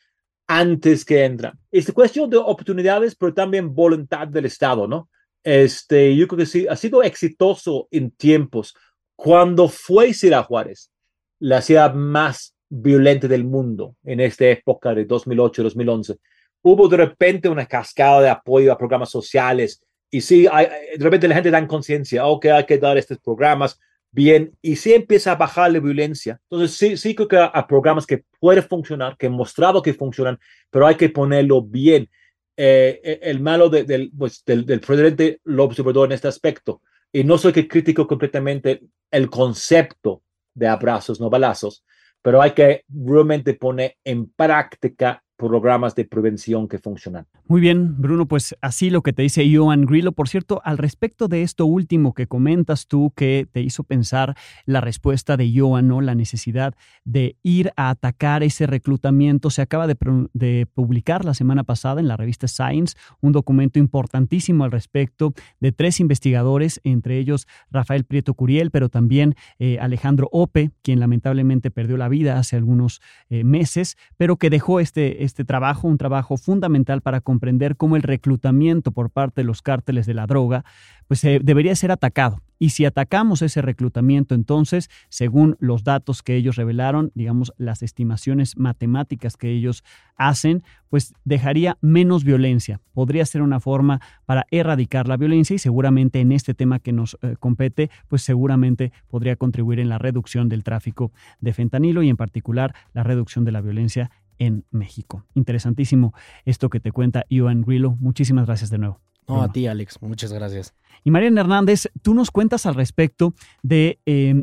antes 0.47 1.05
que 1.05 1.25
entran. 1.25 1.57
Es 1.71 1.93
cuestión 1.93 2.29
de 2.29 2.37
oportunidades, 2.37 3.15
pero 3.15 3.33
también 3.33 3.73
voluntad 3.73 4.27
del 4.27 4.47
Estado, 4.47 4.89
¿no? 4.89 5.09
Este, 5.45 6.15
yo 6.17 6.27
creo 6.27 6.39
que 6.39 6.47
sí, 6.47 6.67
ha 6.69 6.77
sido 6.77 7.03
exitoso 7.03 7.87
en 7.91 8.11
tiempos 8.11 8.75
cuando 9.15 9.69
fue 9.69 10.13
Ciudad 10.13 10.45
Juárez, 10.45 10.91
la 11.39 11.63
ciudad 11.63 11.95
más 11.95 12.55
violenta 12.69 13.29
del 13.29 13.45
mundo 13.45 13.97
en 14.03 14.21
esta 14.21 14.47
época 14.47 14.95
de 14.95 15.07
2008-2011, 15.07 16.19
hubo 16.63 16.89
de 16.89 16.97
repente 16.97 17.49
una 17.49 17.67
cascada 17.67 18.21
de 18.21 18.31
apoyo 18.31 18.73
a 18.73 18.79
programas 18.79 19.11
sociales 19.11 19.83
y 20.11 20.21
sí, 20.21 20.47
hay, 20.51 20.67
de 20.97 21.05
repente 21.05 21.29
la 21.29 21.35
gente 21.35 21.51
da 21.51 21.67
conciencia, 21.67 22.27
ok, 22.27 22.47
hay 22.47 22.67
que 22.67 22.79
dar 22.79 22.99
estos 22.99 23.19
programas 23.19 23.79
bien 24.11 24.53
y 24.61 24.77
sí 24.77 24.93
empieza 24.93 25.33
a 25.33 25.37
bajar 25.37 25.73
la 25.73 25.79
violencia. 25.79 26.41
Entonces 26.51 26.77
sí, 26.77 26.97
sí 26.97 27.15
creo 27.15 27.29
que 27.29 27.37
hay 27.39 27.63
programas 27.69 28.07
que 28.07 28.25
pueden 28.41 28.65
funcionar, 28.65 29.17
que 29.17 29.27
han 29.27 29.33
mostrado 29.33 29.83
que 29.83 29.95
funcionan, 29.95 30.39
pero 30.71 30.87
hay 30.87 30.97
que 30.97 31.09
ponerlo 31.09 31.63
bien. 31.63 32.09
Eh, 32.57 33.21
el 33.23 33.41
malo 33.41 33.71
del, 33.71 34.11
pues, 34.19 34.45
del, 34.45 34.67
del 34.67 34.81
presidente 34.81 35.41
López 35.45 35.79
Obrador 35.81 36.09
en 36.09 36.13
este 36.13 36.29
aspecto 36.29 36.83
y 37.11 37.25
no 37.25 37.39
soy 37.39 37.55
que 37.55 37.67
critico 37.67 38.07
completamente 38.07 38.83
el 39.11 39.31
concepto 39.31 40.23
de 40.55 40.69
abrazos, 40.69 41.21
no 41.21 41.31
balazos, 41.31 41.85
pero 42.21 42.43
hay 42.43 42.51
que 42.51 42.85
realmente 42.89 43.55
poner 43.55 43.97
en 44.05 44.31
práctica 44.31 45.23
programas 45.41 45.95
de 45.95 46.05
prevención 46.05 46.69
que 46.69 46.79
funcionan. 46.79 47.27
Muy 47.49 47.63
bien, 47.63 47.97
Bruno, 47.99 48.27
pues 48.27 48.55
así 48.61 48.91
lo 48.91 49.01
que 49.01 49.15
te 49.15 49.23
dice 49.23 49.51
Joan 49.51 49.87
Grillo. 49.87 50.13
Por 50.13 50.29
cierto, 50.29 50.61
al 50.65 50.77
respecto 50.77 51.29
de 51.29 51.43
esto 51.43 51.65
último 51.65 52.13
que 52.13 52.27
comentas 52.27 52.87
tú, 52.87 53.11
que 53.17 53.49
te 53.51 53.63
hizo 53.63 53.83
pensar 53.83 54.37
la 54.67 54.83
respuesta 54.83 55.39
de 55.39 55.51
Joan, 55.57 55.89
¿no? 55.89 56.03
La 56.03 56.15
necesidad 56.15 56.75
de 57.05 57.37
ir 57.43 57.73
a 57.77 57.89
atacar 57.89 58.43
ese 58.43 58.67
reclutamiento. 58.67 59.49
Se 59.49 59.63
acaba 59.63 59.87
de, 59.87 60.67
publicar 60.75 61.25
la 61.25 61.33
semana 61.33 61.65
pasada 61.65 62.01
en 62.01 62.09
la 62.09 62.19
revista 62.19 62.47
Science 62.47 62.95
un 63.23 63.33
documento 63.33 63.79
importantísimo 63.79 64.65
al 64.65 64.73
respecto 64.73 65.33
de 65.59 65.73
tres 65.73 66.01
investigadores, 66.01 66.83
entre 66.85 67.19
ellos 67.19 67.47
Rafael 67.71 68.05
Prieto 68.05 68.35
Curiel, 68.35 68.71
pero 68.71 68.91
también 68.91 69.37
eh, 69.59 69.79
Alejandro 69.81 70.29
Ope, 70.33 70.71
quien 70.83 71.01
lamentablemente 71.01 71.71
perdió 71.71 71.97
la 71.97 72.09
vida 72.09 72.39
hace 72.39 72.57
algunos 72.57 73.01
eh, 73.31 73.43
meses, 73.43 73.97
pero 74.19 74.37
que 74.37 74.51
dejó 74.51 74.81
este 74.81 75.25
este 75.31 75.45
trabajo, 75.45 75.89
un 75.89 75.97
trabajo 75.97 76.37
fundamental 76.37 77.01
para 77.01 77.21
comprender 77.21 77.77
cómo 77.77 77.97
el 77.97 78.03
reclutamiento 78.03 78.93
por 78.93 79.11
parte 79.11 79.41
de 79.41 79.45
los 79.47 79.63
cárteles 79.63 80.07
de 80.07 80.15
la 80.15 80.27
droga 80.27 80.65
pues 81.11 81.25
eh, 81.25 81.41
debería 81.43 81.75
ser 81.75 81.91
atacado. 81.91 82.41
Y 82.61 82.71
si 82.71 82.85
atacamos 82.85 83.43
ese 83.43 83.63
reclutamiento, 83.63 84.35
entonces, 84.37 84.91
según 85.09 85.57
los 85.59 85.83
datos 85.83 86.23
que 86.23 86.37
ellos 86.37 86.55
revelaron, 86.55 87.11
digamos, 87.15 87.53
las 87.57 87.83
estimaciones 87.83 88.57
matemáticas 88.57 89.37
que 89.37 89.51
ellos 89.51 89.83
hacen, 90.15 90.63
pues 90.89 91.15
dejaría 91.25 91.79
menos 91.81 92.23
violencia. 92.23 92.81
Podría 92.93 93.27
ser 93.27 93.43
una 93.43 93.59
forma 93.59 94.01
para 94.25 94.47
erradicar 94.53 95.09
la 95.09 95.17
violencia 95.17 95.57
y 95.57 95.59
seguramente 95.59 96.21
en 96.21 96.31
este 96.31 96.55
tema 96.55 96.79
que 96.79 96.93
nos 96.93 97.19
eh, 97.23 97.35
compete, 97.41 97.91
pues 98.07 98.23
seguramente 98.23 98.93
podría 99.09 99.35
contribuir 99.35 99.81
en 99.81 99.89
la 99.89 99.99
reducción 99.99 100.49
del 100.49 100.63
tráfico 100.63 101.11
de 101.41 101.53
fentanilo 101.53 102.05
y 102.05 102.09
en 102.09 102.17
particular 102.17 102.75
la 102.93 103.03
reducción 103.03 103.45
de 103.45 103.51
la 103.51 103.63
violencia 103.63 104.13
en 104.41 104.65
México. 104.73 105.25
Interesantísimo 105.35 106.13
esto 106.45 106.69
que 106.69 106.81
te 106.81 106.91
cuenta 106.91 107.25
Ivan 107.29 107.63
Grillo. 107.63 107.93
Muchísimas 108.01 108.47
gracias 108.47 108.71
de 108.71 108.79
nuevo. 108.79 109.01
No, 109.29 109.43
a 109.43 109.53
ti, 109.53 109.69
Alex. 109.69 110.03
Muchas 110.03 110.33
gracias. 110.33 110.75
Y 111.05 111.13
Mariana 111.13 111.43
Hernández, 111.43 111.89
tú 112.03 112.15
nos 112.15 112.33
cuentas 112.33 112.67
al 112.67 112.75
respecto 112.75 113.35
de 113.63 114.01
em, 114.07 114.43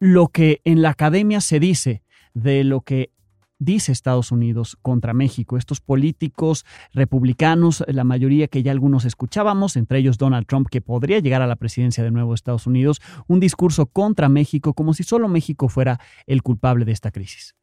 lo 0.00 0.28
que 0.28 0.60
en 0.64 0.82
la 0.82 0.90
academia 0.90 1.40
se 1.40 1.60
dice, 1.60 2.02
de 2.34 2.64
lo 2.64 2.80
que 2.80 3.12
dice 3.58 3.92
Estados 3.92 4.32
Unidos 4.32 4.76
contra 4.82 5.14
México. 5.14 5.56
Estos 5.56 5.80
políticos 5.80 6.64
republicanos, 6.92 7.84
la 7.86 8.04
mayoría 8.04 8.48
que 8.48 8.62
ya 8.62 8.72
algunos 8.72 9.04
escuchábamos, 9.04 9.76
entre 9.76 9.98
ellos 9.98 10.18
Donald 10.18 10.46
Trump, 10.46 10.68
que 10.68 10.80
podría 10.80 11.20
llegar 11.20 11.42
a 11.42 11.46
la 11.46 11.56
presidencia 11.56 12.02
de 12.02 12.10
nuevo 12.10 12.32
de 12.32 12.36
Estados 12.36 12.66
Unidos, 12.66 13.00
un 13.28 13.38
discurso 13.38 13.86
contra 13.86 14.28
México 14.28 14.74
como 14.74 14.92
si 14.92 15.04
solo 15.04 15.28
México 15.28 15.68
fuera 15.68 16.00
el 16.26 16.42
culpable 16.42 16.84
de 16.84 16.92
esta 16.92 17.10
crisis. 17.10 17.54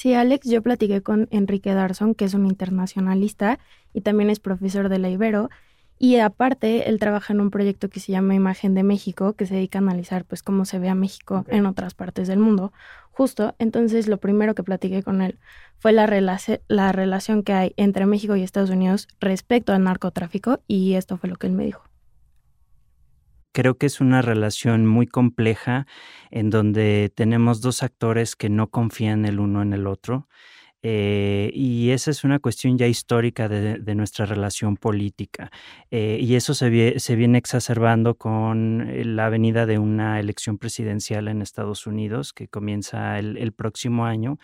Sí, 0.00 0.14
Alex, 0.14 0.48
yo 0.48 0.62
platiqué 0.62 1.02
con 1.02 1.28
Enrique 1.30 1.74
Darson, 1.74 2.14
que 2.14 2.24
es 2.24 2.32
un 2.32 2.46
internacionalista 2.46 3.58
y 3.92 4.00
también 4.00 4.30
es 4.30 4.40
profesor 4.40 4.88
de 4.88 4.98
la 4.98 5.10
Ibero. 5.10 5.50
Y 5.98 6.16
aparte, 6.16 6.88
él 6.88 6.98
trabaja 6.98 7.34
en 7.34 7.40
un 7.42 7.50
proyecto 7.50 7.90
que 7.90 8.00
se 8.00 8.10
llama 8.10 8.34
Imagen 8.34 8.72
de 8.72 8.82
México, 8.82 9.34
que 9.34 9.44
se 9.44 9.56
dedica 9.56 9.76
a 9.78 9.82
analizar 9.82 10.24
pues 10.24 10.42
cómo 10.42 10.64
se 10.64 10.78
ve 10.78 10.88
a 10.88 10.94
México 10.94 11.44
en 11.48 11.66
otras 11.66 11.92
partes 11.92 12.28
del 12.28 12.38
mundo. 12.38 12.72
Justo, 13.10 13.54
entonces 13.58 14.08
lo 14.08 14.16
primero 14.16 14.54
que 14.54 14.62
platiqué 14.62 15.02
con 15.02 15.20
él 15.20 15.38
fue 15.78 15.92
la, 15.92 16.06
la 16.68 16.92
relación 16.92 17.42
que 17.42 17.52
hay 17.52 17.74
entre 17.76 18.06
México 18.06 18.36
y 18.36 18.42
Estados 18.42 18.70
Unidos 18.70 19.06
respecto 19.20 19.74
al 19.74 19.84
narcotráfico 19.84 20.60
y 20.66 20.94
esto 20.94 21.18
fue 21.18 21.28
lo 21.28 21.36
que 21.36 21.46
él 21.46 21.52
me 21.52 21.66
dijo 21.66 21.89
creo 23.52 23.76
que 23.76 23.86
es 23.86 24.00
una 24.00 24.22
relación 24.22 24.86
muy 24.86 25.06
compleja 25.06 25.86
en 26.30 26.50
donde 26.50 27.12
tenemos 27.14 27.60
dos 27.60 27.82
actores 27.82 28.36
que 28.36 28.48
no 28.48 28.68
confían 28.70 29.24
el 29.24 29.40
uno 29.40 29.62
en 29.62 29.72
el 29.72 29.86
otro. 29.86 30.28
Eh, 30.82 31.50
y 31.54 31.90
esa 31.90 32.10
es 32.10 32.24
una 32.24 32.38
cuestión 32.38 32.78
ya 32.78 32.86
histórica 32.86 33.48
de, 33.48 33.94
nuestra 33.94 34.24
relación 34.24 34.76
política. 34.76 35.50
Eh, 35.90 36.18
y 36.22 36.36
eso 36.36 36.54
se, 36.54 36.70
viene 36.70 37.38
exacerbando 37.38 38.14
con 38.14 38.88
eh, 38.88 39.04
la 39.04 39.28
venida 39.28 39.66
de 39.66 39.78
una 39.78 40.18
elección 40.20 40.56
presidencial 40.56 41.28
en 41.28 41.42
Estados 41.42 41.86
Unidos 41.86 42.32
que 42.32 42.48
comienza 42.48 43.18
el, 43.18 43.36
el 43.36 43.52
próximo 43.52 44.06
año, 44.06 44.38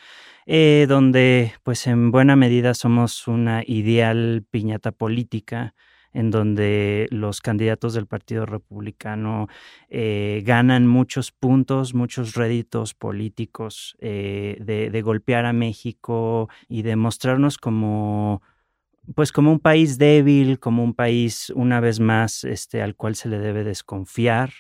donde 0.46 1.52
pues 1.62 1.86
en 1.86 2.10
buena 2.10 2.36
medida 2.36 2.74
somos 2.74 3.26
una 3.28 3.62
ideal 3.66 4.44
piñata 4.50 4.92
política 4.92 5.74
en 6.16 6.30
donde 6.30 7.08
los 7.10 7.42
candidatos 7.42 7.92
del 7.92 8.06
Partido 8.06 8.46
Republicano 8.46 9.48
eh, 9.90 10.42
ganan 10.46 10.86
muchos 10.86 11.30
puntos, 11.30 11.92
muchos 11.92 12.34
réditos 12.34 12.94
políticos 12.94 13.98
eh, 14.00 14.56
de, 14.60 15.02
golpear 15.02 15.44
a 15.44 15.52
México 15.52 16.48
y 16.68 16.82
de 16.82 16.96
mostrarnos 16.96 17.58
como 17.58 18.40
pues 19.14 19.30
como 19.30 19.52
un 19.52 19.60
país 19.60 19.98
débil, 19.98 20.58
como 20.58 20.82
un 20.82 20.94
país 20.94 21.50
una 21.50 21.80
vez 21.80 22.00
más 22.00 22.44
este, 22.44 22.80
al 22.80 22.96
cual 22.96 23.14
se 23.14 23.28
le 23.28 23.38
debe 23.38 23.62
desconfiar. 23.62 24.50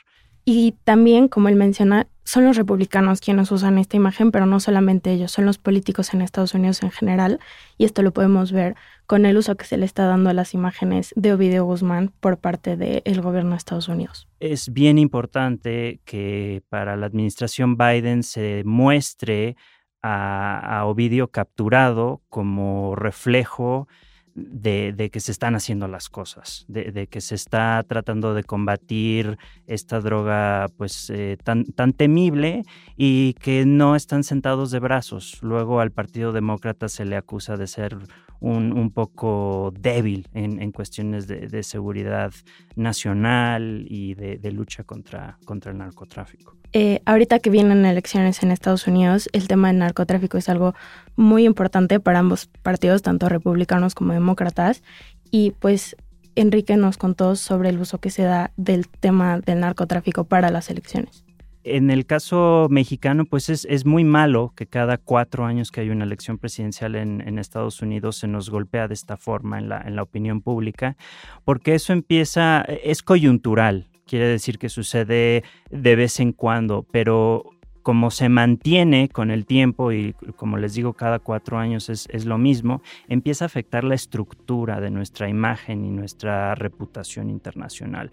Y 0.48 0.76
también, 0.84 1.26
como 1.26 1.48
él 1.48 1.56
menciona, 1.56 2.06
son 2.22 2.44
los 2.44 2.56
republicanos 2.56 3.20
quienes 3.20 3.50
usan 3.50 3.78
esta 3.78 3.96
imagen, 3.96 4.30
pero 4.30 4.46
no 4.46 4.60
solamente 4.60 5.10
ellos, 5.10 5.32
son 5.32 5.44
los 5.44 5.58
políticos 5.58 6.14
en 6.14 6.22
Estados 6.22 6.54
Unidos 6.54 6.84
en 6.84 6.92
general, 6.92 7.40
y 7.78 7.84
esto 7.84 8.02
lo 8.02 8.12
podemos 8.12 8.52
ver 8.52 8.76
con 9.06 9.26
el 9.26 9.36
uso 9.36 9.56
que 9.56 9.64
se 9.64 9.76
le 9.76 9.84
está 9.84 10.06
dando 10.06 10.30
a 10.30 10.34
las 10.34 10.54
imágenes 10.54 11.12
de 11.16 11.32
Ovidio 11.32 11.64
Guzmán 11.64 12.12
por 12.20 12.38
parte 12.38 12.76
del 12.76 13.20
gobierno 13.22 13.50
de 13.50 13.56
Estados 13.56 13.88
Unidos. 13.88 14.28
Es 14.38 14.72
bien 14.72 14.98
importante 14.98 16.00
que 16.04 16.62
para 16.68 16.96
la 16.96 17.06
administración 17.06 17.76
Biden 17.76 18.22
se 18.22 18.62
muestre 18.64 19.56
a, 20.00 20.78
a 20.78 20.84
Ovidio 20.84 21.32
capturado 21.32 22.22
como 22.28 22.94
reflejo 22.94 23.88
de, 24.36 25.10
que 25.10 25.20
se 25.20 25.32
están 25.32 25.54
haciendo 25.54 25.88
las 25.88 26.08
cosas, 26.08 26.66
de, 26.68 27.06
que 27.08 27.20
se 27.20 27.34
está 27.34 27.82
tratando 27.88 28.34
de 28.34 28.44
combatir 28.44 29.38
esta 29.66 30.00
droga 30.00 30.66
pues 30.76 31.10
eh, 31.10 31.38
tan, 31.42 31.64
tan 31.64 31.92
temible 31.92 32.62
y 32.96 33.34
que 33.34 33.64
no 33.64 33.96
están 33.96 34.24
sentados 34.24 34.70
de 34.70 34.78
brazos. 34.78 35.38
Luego 35.42 35.80
al 35.80 35.90
Partido 35.90 36.32
Demócrata 36.32 36.88
se 36.88 37.06
le 37.06 37.16
acusa 37.16 37.56
de 37.56 37.66
ser 37.66 37.96
un, 38.40 38.90
poco 38.90 39.72
débil 39.78 40.28
en, 40.34 40.72
cuestiones 40.72 41.26
de, 41.26 41.62
seguridad 41.62 42.32
nacional 42.74 43.84
y 43.88 44.14
de, 44.14 44.52
lucha 44.52 44.84
contra, 44.84 45.38
contra 45.44 45.72
el 45.72 45.78
narcotráfico. 45.78 46.56
Eh, 46.72 47.00
ahorita 47.06 47.38
que 47.38 47.50
vienen 47.50 47.84
elecciones 47.86 48.42
en 48.42 48.50
Estados 48.50 48.86
Unidos, 48.86 49.28
el 49.32 49.48
tema 49.48 49.68
del 49.68 49.78
narcotráfico 49.78 50.36
es 50.38 50.48
algo 50.48 50.74
muy 51.16 51.44
importante 51.44 52.00
para 52.00 52.18
ambos 52.18 52.48
partidos, 52.62 53.02
tanto 53.02 53.28
republicanos 53.28 53.94
como 53.94 54.12
demócratas. 54.12 54.82
Y 55.30 55.52
pues 55.52 55.96
Enrique 56.34 56.76
nos 56.76 56.98
contó 56.98 57.34
sobre 57.34 57.70
el 57.70 57.78
uso 57.80 57.98
que 57.98 58.10
se 58.10 58.22
da 58.22 58.52
del 58.56 58.88
tema 58.88 59.40
del 59.40 59.60
narcotráfico 59.60 60.24
para 60.24 60.50
las 60.50 60.70
elecciones. 60.70 61.25
En 61.68 61.90
el 61.90 62.06
caso 62.06 62.68
mexicano, 62.70 63.24
pues 63.24 63.48
es, 63.48 63.84
muy 63.84 64.04
malo 64.04 64.52
que 64.54 64.66
cada 64.66 64.98
cuatro 64.98 65.44
años 65.44 65.72
que 65.72 65.80
hay 65.80 65.90
una 65.90 66.04
elección 66.04 66.38
presidencial 66.38 66.94
en, 66.94 67.38
Estados 67.40 67.82
Unidos 67.82 68.18
se 68.18 68.28
nos 68.28 68.50
golpea 68.50 68.86
de 68.86 68.94
esta 68.94 69.16
forma 69.16 69.58
en 69.58 69.68
la, 69.68 69.80
en 69.80 69.96
la 69.96 70.02
opinión 70.02 70.42
pública, 70.42 70.96
porque 71.44 71.74
eso 71.74 71.92
empieza, 71.92 72.62
es 72.62 73.02
coyuntural, 73.02 73.88
quiere 74.06 74.28
decir 74.28 74.58
que 74.58 74.68
sucede 74.68 75.42
de 75.70 75.96
vez 75.96 76.20
en 76.20 76.32
cuando, 76.32 76.86
pero 76.92 77.56
como 77.86 78.10
se 78.10 78.28
mantiene 78.28 79.08
con 79.08 79.30
el 79.30 79.46
tiempo 79.46 79.92
y 79.92 80.12
como 80.34 80.56
les 80.56 80.74
digo, 80.74 80.94
cada 80.94 81.20
cuatro 81.20 81.56
años 81.56 81.88
es, 81.88 82.24
lo 82.24 82.36
mismo, 82.36 82.82
empieza 83.06 83.44
a 83.44 83.46
afectar 83.46 83.84
la 83.84 83.94
estructura 83.94 84.80
de 84.80 84.90
nuestra 84.90 85.28
imagen 85.28 85.84
y 85.84 85.90
nuestra 85.90 86.56
reputación 86.56 87.30
internacional. 87.30 88.10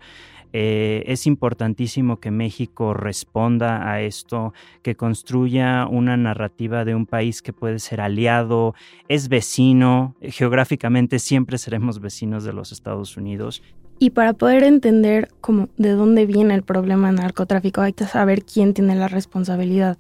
Eh, 0.54 1.04
es 1.08 1.28
importantísimo 1.28 2.20
que 2.20 2.32
México 2.32 2.94
responda 2.94 3.92
a 3.92 4.02
esto, 4.02 4.54
que 4.84 4.96
construya 4.96 5.88
una 5.90 6.16
narrativa 6.16 6.86
de 6.86 6.96
un 6.96 7.06
país 7.06 7.42
que 7.42 7.54
puede 7.54 7.80
ser 7.80 8.02
aliado, 8.02 8.76
es 9.10 9.28
vecino, 9.28 10.16
geográficamente 10.22 11.20
siempre 11.20 11.58
seremos 11.58 12.00
vecinos 12.00 12.44
de 12.44 12.54
los 12.54 12.72
Estados 12.72 13.18
Unidos 13.18 13.62
y 14.00 14.10
para 14.10 14.34
poder 14.34 14.64
entender 14.64 15.30
cómo, 15.40 15.70
de 15.78 15.92
dónde 15.92 16.26
viene 16.26 16.56
el 16.56 16.64
problema 16.64 17.08
del 17.08 17.18
narcotráfico, 17.18 17.82
hay 17.82 17.94
que 17.94 18.06
saber 18.06 18.44
quién 18.44 18.74
tiene 18.74 18.96
la 18.96 19.08
responsabilidad. 19.08 19.98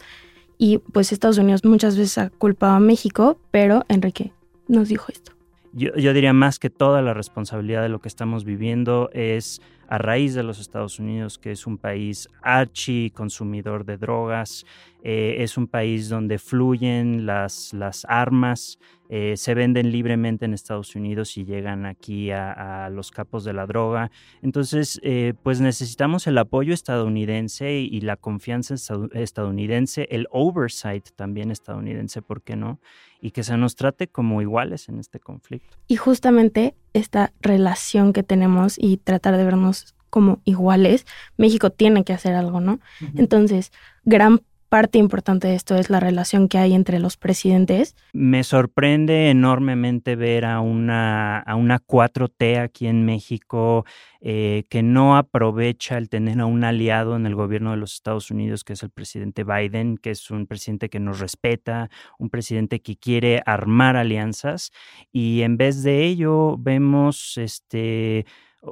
Y 0.58 0.80
pues 0.80 1.12
Estados 1.12 1.38
Unidos 1.38 1.64
muchas 1.64 1.98
veces 1.98 2.18
ha 2.18 2.30
culpado 2.30 2.74
a 2.74 2.80
México, 2.80 3.40
pero 3.52 3.86
Enrique 3.88 4.34
nos 4.68 4.90
dijo 4.90 5.06
esto. 5.12 5.32
Yo, 5.72 5.96
yo, 5.96 6.14
diría 6.14 6.34
más 6.34 6.60
que 6.60 6.70
toda 6.70 7.02
la 7.02 7.14
responsabilidad 7.14 7.82
de 7.82 7.90
lo 7.90 8.00
que 8.00 8.08
estamos 8.08 8.44
viviendo 8.44 9.10
es 9.14 9.62
a 9.88 9.98
raíz 9.98 10.34
de 10.34 10.44
los 10.44 10.60
Estados 10.60 11.00
Unidos, 11.00 11.38
que 11.38 11.52
es 11.52 11.68
un 11.68 11.78
país 11.78 12.28
archi 12.42 13.12
consumidor 13.12 13.86
de 13.86 13.98
drogas, 13.98 14.66
eh, 15.06 15.44
es 15.44 15.58
un 15.58 15.68
país 15.68 16.08
donde 16.08 16.40
fluyen 16.40 17.25
las, 17.25 17.74
armas, 18.08 18.80
eh, 19.10 19.36
se 19.36 19.54
venden 19.54 19.92
libremente 19.92 20.46
en 20.46 20.54
Estados 20.54 20.96
Unidos 20.96 21.36
y 21.36 21.44
llegan 21.44 21.86
aquí 21.86 22.32
a, 22.32 22.90
los 22.90 23.12
capos 23.12 23.44
de 23.44 23.52
la 23.52 23.66
droga. 23.66 24.12
Entonces, 24.42 25.02
eh, 25.04 25.34
pues 25.44 25.60
necesitamos 25.60 26.25
el 26.28 26.38
apoyo 26.38 26.74
estadounidense 26.74 27.74
y, 27.74 28.00
la 28.00 28.16
confianza 28.16 28.75
estadounidense, 29.13 30.08
el 30.10 30.28
oversight 30.32 31.10
también 31.18 31.52
estadounidense, 31.52 32.22
¿por 32.22 32.42
qué 32.42 32.56
no? 32.56 32.80
Y 33.22 33.32
que 33.32 33.44
se 33.44 33.58
nos 33.58 33.75
trate 33.75 34.08
como 34.08 34.42
iguales 34.42 34.88
en 34.88 35.00
este 35.00 35.20
conflicto. 35.20 35.78
Y 35.88 35.98
justamente 35.98 36.75
esta 36.94 37.34
relación 37.42 38.14
que 38.14 38.24
tenemos 38.24 38.76
y 38.78 38.98
tratar 38.98 39.38
de 39.38 39.44
vernos 39.44 39.96
como 40.10 40.42
iguales, 40.46 41.06
México 41.38 41.72
tiene 41.72 42.04
que 42.04 42.14
hacer 42.14 42.36
algo, 42.36 42.62
¿no? 42.62 42.80
Entonces, 43.16 43.72
gran 44.06 44.42
parte 44.74 44.98
importante 44.98 45.50
de 45.50 45.53
esto 45.53 45.75
es 45.75 45.92
la 45.92 46.00
relación 46.00 46.50
que 46.50 46.58
hay 46.58 46.74
entre 46.74 46.98
los 46.98 47.15
presidentes. 47.15 47.96
Me 48.12 48.44
sorprende 48.44 49.30
enormemente 49.30 50.15
ver 50.15 50.46
a 50.46 50.62
una, 50.62 51.38
a 51.38 51.56
una 51.56 51.77
4T 51.77 52.60
aquí 52.60 52.88
en 52.88 53.06
México 53.06 53.86
eh, 54.20 54.63
que 54.70 54.82
no 54.82 55.15
aprovecha 55.15 56.00
el 56.00 56.10
tener 56.10 56.39
a 56.39 56.48
un 56.48 56.63
aliado 56.63 57.15
en 57.15 57.27
el 57.27 57.36
gobierno 57.36 57.70
de 57.70 57.77
los 57.77 57.94
Estados 57.94 58.32
Unidos, 58.32 58.63
que 58.63 58.74
es 58.74 58.82
el 58.82 58.89
presidente 58.89 59.44
Biden, 59.44 59.96
que 59.96 60.10
es 60.10 60.32
un 60.32 60.48
presidente 60.48 60.89
que 60.89 61.00
nos 61.00 61.20
respeta, 61.20 61.92
un 62.18 62.32
presidente 62.32 62.82
que 62.82 62.98
quiere 62.98 63.44
armar 63.46 63.96
alianzas 63.96 64.72
y 65.12 65.44
en 65.44 65.56
vez 65.56 65.84
de 65.84 66.03
ello 66.03 66.58
vemos 66.58 67.38
este 67.38 68.25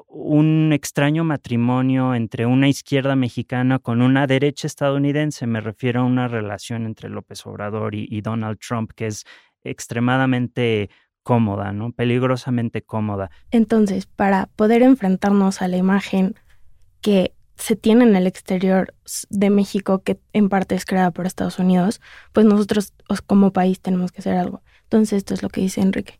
un 0.08 0.72
extraño 0.74 1.24
matrimonio 1.24 2.16
entre 2.16 2.46
una 2.46 2.70
izquierda 2.70 3.16
mexicana 3.16 3.80
con 3.80 4.02
una 4.02 4.26
derecha 4.28 4.68
estadounidense. 4.68 5.48
Me 5.48 5.62
refiero 5.62 6.02
a 6.02 6.06
una 6.06 6.28
relación 6.28 6.86
entre 6.86 7.10
López 7.10 7.46
Obrador 7.46 7.96
y, 7.96 8.22
Donald 8.22 8.60
Trump 8.60 8.92
que 8.96 9.08
es 9.08 9.26
extremadamente 9.64 10.90
cómoda, 11.24 11.72
¿no? 11.72 11.92
Peligrosamente 11.92 12.82
cómoda. 12.82 13.30
Entonces, 13.52 14.06
para 14.08 14.48
poder 14.56 14.82
enfrentarnos 14.82 15.62
a 15.62 15.68
la 15.68 15.78
imagen 15.78 16.36
que 17.02 17.34
se 17.56 17.76
tiene 17.76 18.06
en 18.06 18.16
el 18.16 18.26
exterior 18.26 18.96
de 19.30 19.50
México, 19.50 20.02
que 20.02 20.20
en 20.34 20.50
parte 20.50 20.74
es 20.74 20.86
creada 20.86 21.12
por 21.12 21.28
Estados 21.28 21.60
Unidos, 21.60 22.02
pues 22.32 22.46
nosotros 22.46 22.94
como 23.28 23.54
país 23.54 23.82
tenemos 23.82 24.12
que 24.12 24.22
hacer 24.22 24.36
algo. 24.36 24.64
Entonces, 24.84 25.18
esto 25.18 25.34
es 25.34 25.44
lo 25.44 25.50
que 25.50 25.62
dice 25.62 25.82
Enrique. 25.82 26.20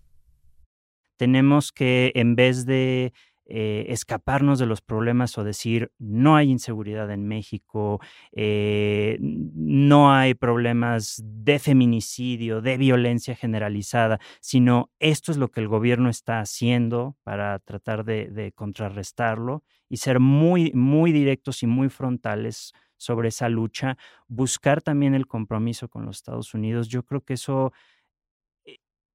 Tenemos 1.18 1.72
que, 1.72 2.12
en 2.16 2.36
vez 2.36 2.66
de 2.66 3.14
eh, 3.54 3.92
escaparnos 3.92 4.60
de 4.60 4.66
los 4.66 4.80
problemas 4.80 5.38
o 5.38 5.44
decir 5.44 5.92
no 6.00 6.38
hay 6.38 6.50
inseguridad 6.50 7.12
en 7.12 7.28
México, 7.28 8.00
eh, 8.32 9.18
no 9.20 10.14
hay 10.14 10.36
problemas 10.36 11.22
de 11.22 11.60
feminicidio, 11.60 12.62
de 12.62 12.78
violencia 12.78 13.36
generalizada, 13.36 14.22
sino 14.40 14.90
esto 15.00 15.34
es 15.34 15.38
lo 15.38 15.50
que 15.50 15.60
el 15.60 15.68
gobierno 15.68 16.10
está 16.10 16.40
haciendo 16.40 17.18
para 17.24 17.60
tratar 17.60 18.06
de, 18.06 18.54
contrarrestarlo 18.56 19.66
y 19.90 19.98
ser 19.98 20.22
muy, 20.22 20.72
muy 20.74 21.12
directos 21.12 21.62
y 21.62 21.68
muy 21.68 21.90
frontales 21.90 22.72
sobre 22.96 23.30
esa 23.30 23.50
lucha, 23.50 23.98
buscar 24.30 24.82
también 24.82 25.14
el 25.14 25.28
compromiso 25.28 25.90
con 25.90 26.06
los 26.06 26.16
Estados 26.16 26.54
Unidos. 26.54 26.88
Yo 26.88 27.04
creo 27.04 27.20
que 27.20 27.34
eso 27.34 27.74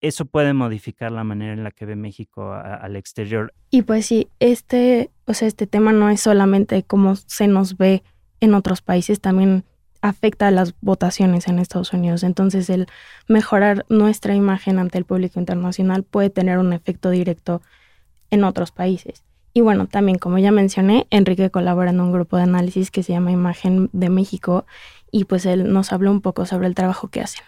eso 0.00 0.24
puede 0.24 0.52
modificar 0.52 1.10
la 1.12 1.24
manera 1.24 1.52
en 1.52 1.64
la 1.64 1.70
que 1.70 1.86
ve 1.86 1.96
México 1.96 2.52
al 2.52 2.96
exterior. 2.96 3.52
Y 3.70 3.82
pues 3.82 4.06
sí, 4.06 4.28
este, 4.40 5.10
o 5.26 5.34
sea, 5.34 5.48
este 5.48 5.66
tema 5.66 5.92
no 5.92 6.10
es 6.10 6.20
solamente 6.20 6.82
cómo 6.82 7.16
se 7.16 7.48
nos 7.48 7.76
ve 7.76 8.02
en 8.40 8.54
otros 8.54 8.82
países, 8.82 9.20
también 9.20 9.64
afecta 10.02 10.48
a 10.48 10.50
las 10.50 10.74
votaciones 10.80 11.48
en 11.48 11.58
Estados 11.58 11.92
Unidos. 11.92 12.22
Entonces, 12.22 12.70
el 12.70 12.86
mejorar 13.28 13.84
nuestra 13.88 14.34
imagen 14.34 14.78
ante 14.78 14.98
el 14.98 15.04
público 15.04 15.40
internacional 15.40 16.02
puede 16.02 16.30
tener 16.30 16.58
un 16.58 16.72
efecto 16.72 17.10
directo 17.10 17.62
en 18.30 18.44
otros 18.44 18.72
países. 18.72 19.24
Y 19.52 19.62
bueno, 19.62 19.86
también 19.86 20.18
como 20.18 20.38
ya 20.38 20.52
mencioné, 20.52 21.06
Enrique 21.10 21.50
colabora 21.50 21.90
en 21.90 22.00
un 22.00 22.12
grupo 22.12 22.36
de 22.36 22.42
análisis 22.42 22.90
que 22.90 23.02
se 23.02 23.14
llama 23.14 23.32
Imagen 23.32 23.88
de 23.94 24.10
México 24.10 24.66
y 25.10 25.24
pues 25.24 25.46
él 25.46 25.72
nos 25.72 25.92
habló 25.92 26.10
un 26.10 26.20
poco 26.20 26.44
sobre 26.44 26.66
el 26.66 26.74
trabajo 26.74 27.08
que 27.08 27.22
hacen. 27.22 27.42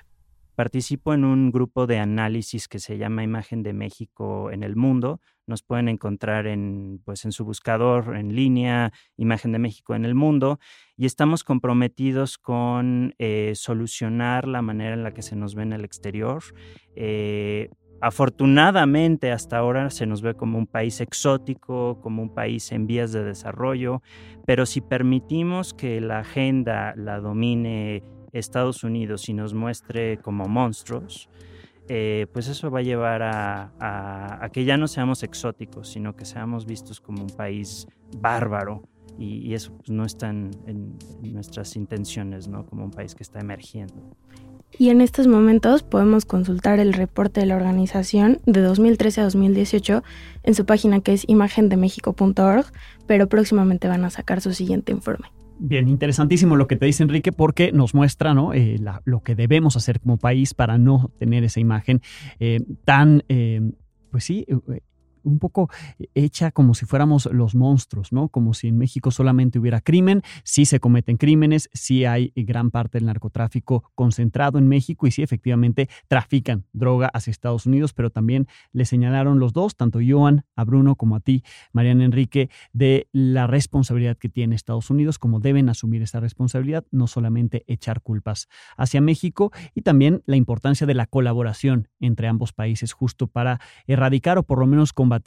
Participo 0.58 1.14
en 1.14 1.24
un 1.24 1.52
grupo 1.52 1.86
de 1.86 2.00
análisis 2.00 2.66
que 2.66 2.80
se 2.80 2.98
llama 2.98 3.22
Imagen 3.22 3.62
de 3.62 3.72
México 3.72 4.50
en 4.50 4.64
el 4.64 4.74
Mundo. 4.74 5.20
Nos 5.46 5.62
pueden 5.62 5.88
encontrar 5.88 6.48
en, 6.48 7.00
pues, 7.04 7.24
en 7.24 7.30
su 7.30 7.44
buscador 7.44 8.16
en 8.16 8.34
línea, 8.34 8.92
Imagen 9.16 9.52
de 9.52 9.60
México 9.60 9.94
en 9.94 10.04
el 10.04 10.16
Mundo, 10.16 10.58
y 10.96 11.06
estamos 11.06 11.44
comprometidos 11.44 12.38
con 12.38 13.14
eh, 13.18 13.52
solucionar 13.54 14.48
la 14.48 14.60
manera 14.60 14.94
en 14.94 15.04
la 15.04 15.14
que 15.14 15.22
se 15.22 15.36
nos 15.36 15.54
ve 15.54 15.62
en 15.62 15.74
el 15.74 15.84
exterior. 15.84 16.42
Eh, 16.96 17.70
afortunadamente 18.00 19.30
hasta 19.30 19.58
ahora 19.58 19.90
se 19.90 20.06
nos 20.06 20.22
ve 20.22 20.34
como 20.34 20.58
un 20.58 20.66
país 20.66 21.00
exótico, 21.00 22.00
como 22.00 22.20
un 22.20 22.34
país 22.34 22.72
en 22.72 22.88
vías 22.88 23.12
de 23.12 23.22
desarrollo, 23.22 24.02
pero 24.44 24.66
si 24.66 24.80
permitimos 24.80 25.72
que 25.72 26.00
la 26.00 26.18
agenda 26.18 26.94
la 26.96 27.20
domine 27.20 28.02
Estados 28.32 28.84
Unidos 28.84 29.28
y 29.28 29.34
nos 29.34 29.54
muestre 29.54 30.18
como 30.18 30.46
monstruos, 30.46 31.28
eh, 31.88 32.26
pues 32.32 32.48
eso 32.48 32.70
va 32.70 32.80
a 32.80 32.82
llevar 32.82 33.22
a, 33.22 34.50
que 34.52 34.64
ya 34.64 34.76
no 34.76 34.88
seamos 34.88 35.22
exóticos, 35.22 35.88
sino 35.88 36.14
que 36.14 36.24
seamos 36.24 36.66
vistos 36.66 37.00
como 37.00 37.22
un 37.22 37.30
país 37.30 37.86
bárbaro. 38.18 38.82
Y, 39.18 39.52
eso 39.54 39.72
pues, 39.76 39.90
no 39.90 40.04
está 40.04 40.28
en, 40.28 40.50
nuestras 41.22 41.74
intenciones, 41.74 42.46
¿no? 42.46 42.66
Como 42.66 42.84
un 42.84 42.92
país 42.92 43.16
que 43.16 43.24
está 43.24 43.40
emergiendo. 43.40 44.16
Y 44.78 44.90
en 44.90 45.00
estos 45.00 45.26
momentos 45.26 45.82
podemos 45.82 46.24
consultar 46.24 46.78
el 46.78 46.92
reporte 46.92 47.40
de 47.40 47.46
la 47.46 47.56
organización 47.56 48.40
de 48.44 48.60
2013 48.60 49.22
a 49.22 49.24
2018 49.24 50.04
en 50.44 50.54
su 50.54 50.66
página 50.66 51.00
que 51.00 51.14
es 51.14 51.24
imagendemexico.org, 51.26 52.66
pero 53.06 53.28
próximamente 53.28 53.88
van 53.88 54.04
a 54.04 54.10
sacar 54.10 54.40
su 54.40 54.52
siguiente 54.52 54.92
informe. 54.92 55.32
Bien, 55.60 55.88
interesantísimo 55.88 56.54
lo 56.54 56.68
que 56.68 56.76
te 56.76 56.86
dice 56.86 57.02
Enrique 57.02 57.32
porque 57.32 57.72
nos 57.72 57.92
muestra 57.92 58.32
¿no? 58.32 58.54
Eh, 58.54 58.78
lo 59.04 59.22
que 59.22 59.34
debemos 59.34 59.76
hacer 59.76 60.00
como 60.00 60.16
país 60.16 60.54
para 60.54 60.78
no 60.78 61.10
tener 61.18 61.42
esa 61.42 61.58
imagen 61.58 62.00
eh, 62.38 62.60
tan, 62.84 63.24
eh, 63.28 63.72
pues 64.10 64.24
sí, 64.24 64.46
un 65.28 65.38
poco 65.38 65.70
hecha 66.14 66.50
como 66.50 66.74
si 66.74 66.86
fuéramos 66.86 67.26
los 67.26 67.54
monstruos, 67.54 68.12
¿no? 68.12 68.28
Como 68.28 68.54
si 68.54 68.68
en 68.68 68.78
México 68.78 69.10
solamente 69.10 69.58
hubiera 69.58 69.80
crimen, 69.80 70.22
sí 70.44 70.64
se 70.64 70.80
cometen 70.80 71.16
crímenes, 71.16 71.68
sí 71.72 72.04
hay 72.04 72.32
gran 72.34 72.70
parte 72.70 72.98
del 72.98 73.06
narcotráfico 73.06 73.90
concentrado 73.94 74.58
en 74.58 74.68
México 74.68 75.06
y 75.06 75.10
sí 75.10 75.22
efectivamente 75.22 75.88
trafican 76.08 76.64
droga 76.72 77.08
hacia 77.08 77.30
Estados 77.30 77.66
Unidos, 77.66 77.92
pero 77.92 78.10
también 78.10 78.46
le 78.72 78.84
señalaron 78.84 79.38
los 79.38 79.52
dos, 79.52 79.76
tanto 79.76 80.00
Joan, 80.06 80.44
a 80.56 80.64
Bruno 80.64 80.96
como 80.96 81.16
a 81.16 81.20
ti, 81.20 81.42
Mariana 81.72 82.04
Enrique, 82.04 82.50
de 82.72 83.08
la 83.12 83.46
responsabilidad 83.46 84.16
que 84.16 84.28
tiene 84.28 84.54
Estados 84.54 84.90
Unidos, 84.90 85.18
como 85.18 85.40
deben 85.40 85.68
asumir 85.68 86.02
esa 86.02 86.20
responsabilidad, 86.20 86.84
no 86.90 87.06
solamente 87.06 87.64
echar 87.66 88.00
culpas 88.00 88.48
hacia 88.76 89.00
México 89.00 89.52
y 89.74 89.82
también 89.82 90.22
la 90.26 90.36
importancia 90.36 90.86
de 90.86 90.94
la 90.94 91.06
colaboración 91.06 91.88
entre 92.00 92.28
ambos 92.28 92.52
países 92.52 92.92
justo 92.92 93.26
para 93.26 93.60
erradicar 93.86 94.38
o 94.38 94.42
por 94.42 94.58
lo 94.58 94.66
menos 94.66 94.92
combatir 94.92 95.17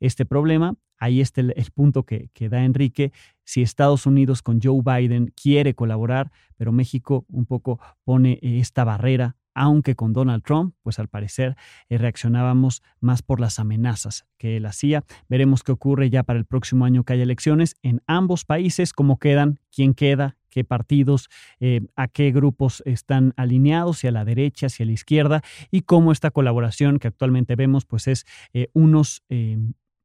este 0.00 0.24
problema. 0.24 0.74
Ahí 0.98 1.20
está 1.20 1.40
el, 1.40 1.54
punto 1.74 2.04
que, 2.04 2.30
da 2.48 2.64
Enrique. 2.64 3.12
Si 3.44 3.62
Estados 3.62 4.06
Unidos 4.06 4.42
con 4.42 4.60
Joe 4.60 4.82
Biden 4.84 5.32
quiere 5.40 5.74
colaborar, 5.74 6.32
pero 6.56 6.72
México 6.72 7.24
un 7.28 7.46
poco 7.46 7.78
pone 8.04 8.38
esta 8.42 8.84
barrera 8.84 9.36
aunque 9.58 9.96
con 9.96 10.12
Donald 10.12 10.44
Trump, 10.44 10.74
pues 10.82 11.00
al 11.00 11.08
parecer 11.08 11.56
eh, 11.88 11.98
reaccionábamos 11.98 12.82
más 13.00 13.22
por 13.22 13.40
las 13.40 13.58
amenazas 13.58 14.24
que 14.38 14.56
él 14.56 14.66
hacía. 14.66 15.04
Veremos 15.28 15.64
qué 15.64 15.72
ocurre 15.72 16.10
ya 16.10 16.22
para 16.22 16.38
el 16.38 16.44
próximo 16.44 16.84
año 16.84 17.02
que 17.02 17.14
haya 17.14 17.24
elecciones 17.24 17.74
en 17.82 18.00
ambos 18.06 18.44
países, 18.44 18.92
cómo 18.92 19.18
quedan, 19.18 19.58
quién 19.74 19.94
queda, 19.94 20.36
partidos, 20.64 21.28
eh, 21.60 21.80
a 21.96 22.08
qué 22.08 22.30
grupos 22.30 22.82
están 22.86 23.34
alineados, 23.36 23.98
si 23.98 24.06
a 24.06 24.12
la 24.12 24.24
derecha, 24.24 24.68
si 24.68 24.82
a 24.82 24.86
la 24.86 24.92
izquierda, 24.92 25.42
y 25.70 25.82
cómo 25.82 26.12
esta 26.12 26.30
colaboración 26.30 26.98
que 26.98 27.08
actualmente 27.08 27.56
vemos, 27.56 27.84
pues 27.84 28.08
es 28.08 28.26
eh, 28.52 28.68
unos 28.72 29.22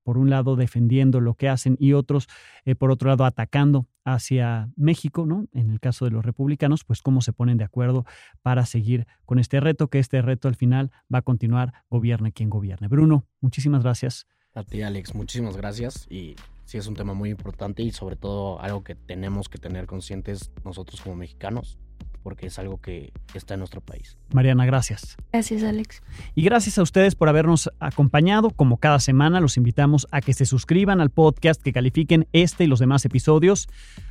por 0.03 0.17
un 0.17 0.29
lado 0.29 0.55
defendiendo 0.55 1.21
lo 1.21 1.33
que 1.33 1.49
hacen 1.49 1.77
y 1.79 1.93
otros, 1.93 2.27
eh, 2.65 2.75
por 2.75 2.91
otro 2.91 3.09
lado, 3.09 3.25
atacando 3.25 3.87
hacia 4.05 4.69
México, 4.75 5.25
¿no? 5.25 5.47
En 5.53 5.71
el 5.71 5.79
caso 5.79 6.05
de 6.05 6.11
los 6.11 6.25
republicanos, 6.25 6.83
pues 6.83 7.01
cómo 7.01 7.21
se 7.21 7.33
ponen 7.33 7.57
de 7.57 7.63
acuerdo 7.63 8.05
para 8.41 8.65
seguir 8.65 9.07
con 9.25 9.39
este 9.39 9.59
reto, 9.59 9.87
que 9.87 9.99
este 9.99 10.21
reto 10.21 10.47
al 10.47 10.55
final 10.55 10.91
va 11.13 11.19
a 11.19 11.21
continuar, 11.21 11.73
gobierne 11.89 12.33
quien 12.33 12.49
gobierne. 12.49 12.87
Bruno, 12.87 13.25
muchísimas 13.39 13.83
gracias. 13.83 14.27
A 14.53 14.63
ti, 14.63 14.83
Alex, 14.83 15.15
muchísimas 15.15 15.57
gracias 15.57 16.05
y 16.11 16.35
sí 16.65 16.77
es 16.77 16.87
un 16.87 16.95
tema 16.95 17.13
muy 17.13 17.29
importante 17.29 17.83
y 17.83 17.91
sobre 17.91 18.15
todo 18.15 18.59
algo 18.61 18.83
que 18.83 18.95
tenemos 18.95 19.49
que 19.49 19.57
tener 19.57 19.85
conscientes 19.85 20.51
nosotros 20.63 21.01
como 21.01 21.15
mexicanos 21.15 21.77
porque 22.23 22.47
es 22.47 22.57
algo 22.57 22.79
que 22.79 23.11
está 23.33 23.53
en 23.53 23.59
nuestro 23.59 23.81
país. 23.81 24.17
Mariana, 24.33 24.65
gracias. 24.65 25.17
Gracias, 25.31 25.61
Alex. 25.63 26.01
Y 26.33 26.43
gracias 26.43 26.77
a 26.77 26.81
ustedes 26.81 27.15
por 27.15 27.29
habernos 27.29 27.69
acompañado. 27.79 28.49
Como 28.49 28.77
cada 28.77 28.99
semana, 28.99 29.41
los 29.41 29.57
invitamos 29.57 30.07
a 30.11 30.21
que 30.21 30.33
se 30.33 30.45
suscriban 30.45 31.01
al 31.01 31.09
podcast, 31.09 31.61
que 31.61 31.73
califiquen 31.73 32.27
este 32.31 32.63
y 32.63 32.67
los 32.67 32.79
demás 32.79 33.05
episodios. 33.05 33.67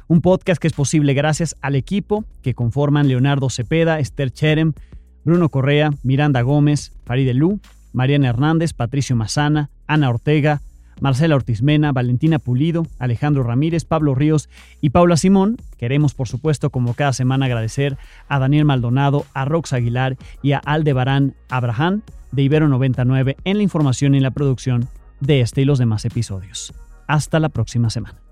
Un 0.07 0.21
podcast 0.21 0.61
que 0.61 0.69
es 0.69 0.75
posible 0.75 1.15
gracias 1.15 1.57
al 1.63 1.75
equipo 1.75 2.25
que 2.43 2.55
conforman 2.55 3.09
Leonardo 3.09 3.49
Cepeda, 3.49 3.99
Esther 3.99 4.31
Cherem, 4.31 4.75
Bruno 5.25 5.49
Correa, 5.49 5.91
Miranda 6.03 6.43
Gómez, 6.43 6.93
Farideh 7.05 7.35
Lu, 7.35 7.61
Mariana 7.93 8.29
Hernández, 8.29 8.75
Patricio 8.75 9.17
Mazana, 9.17 9.71
Ana 9.87 10.11
Ortega, 10.11 10.61
Marcela 11.03 11.35
Ortiz 11.35 11.63
Mena, 11.63 11.91
Valentina 11.91 12.39
Pulido, 12.39 12.87
Alejandro 13.01 13.43
Ramírez, 13.43 13.85
Pablo 13.85 14.15
Ríos 14.15 14.49
y 14.81 14.91
Paula 14.91 15.17
Simón. 15.17 15.57
Queremos, 15.77 16.15
por 16.15 16.29
supuesto, 16.29 16.71
como 16.71 16.95
cada 16.95 17.13
semana, 17.13 17.47
agradecer 17.47 17.99
a 18.29 18.39
Daniel 18.39 18.67
Maldonado, 18.67 19.27
a 19.35 19.45
Rox 19.45 19.73
Aguilar 19.73 20.17
y 20.43 20.53
a 20.53 20.59
Aldebarán 20.59 21.35
Abraham 21.51 22.03
de 22.31 22.43
Ibero 22.43 22.69
99 22.69 23.37
en 23.43 23.57
la 23.57 23.65
información 23.65 24.15
y 24.15 24.21
la 24.21 24.31
producción 24.31 24.87
de 25.19 25.41
este 25.41 25.63
y 25.63 25.65
los 25.65 25.81
demás 25.81 26.05
episodios. 26.05 26.73
Hasta 27.09 27.41
la 27.41 27.49
próxima 27.49 27.91
semana. 27.91 28.32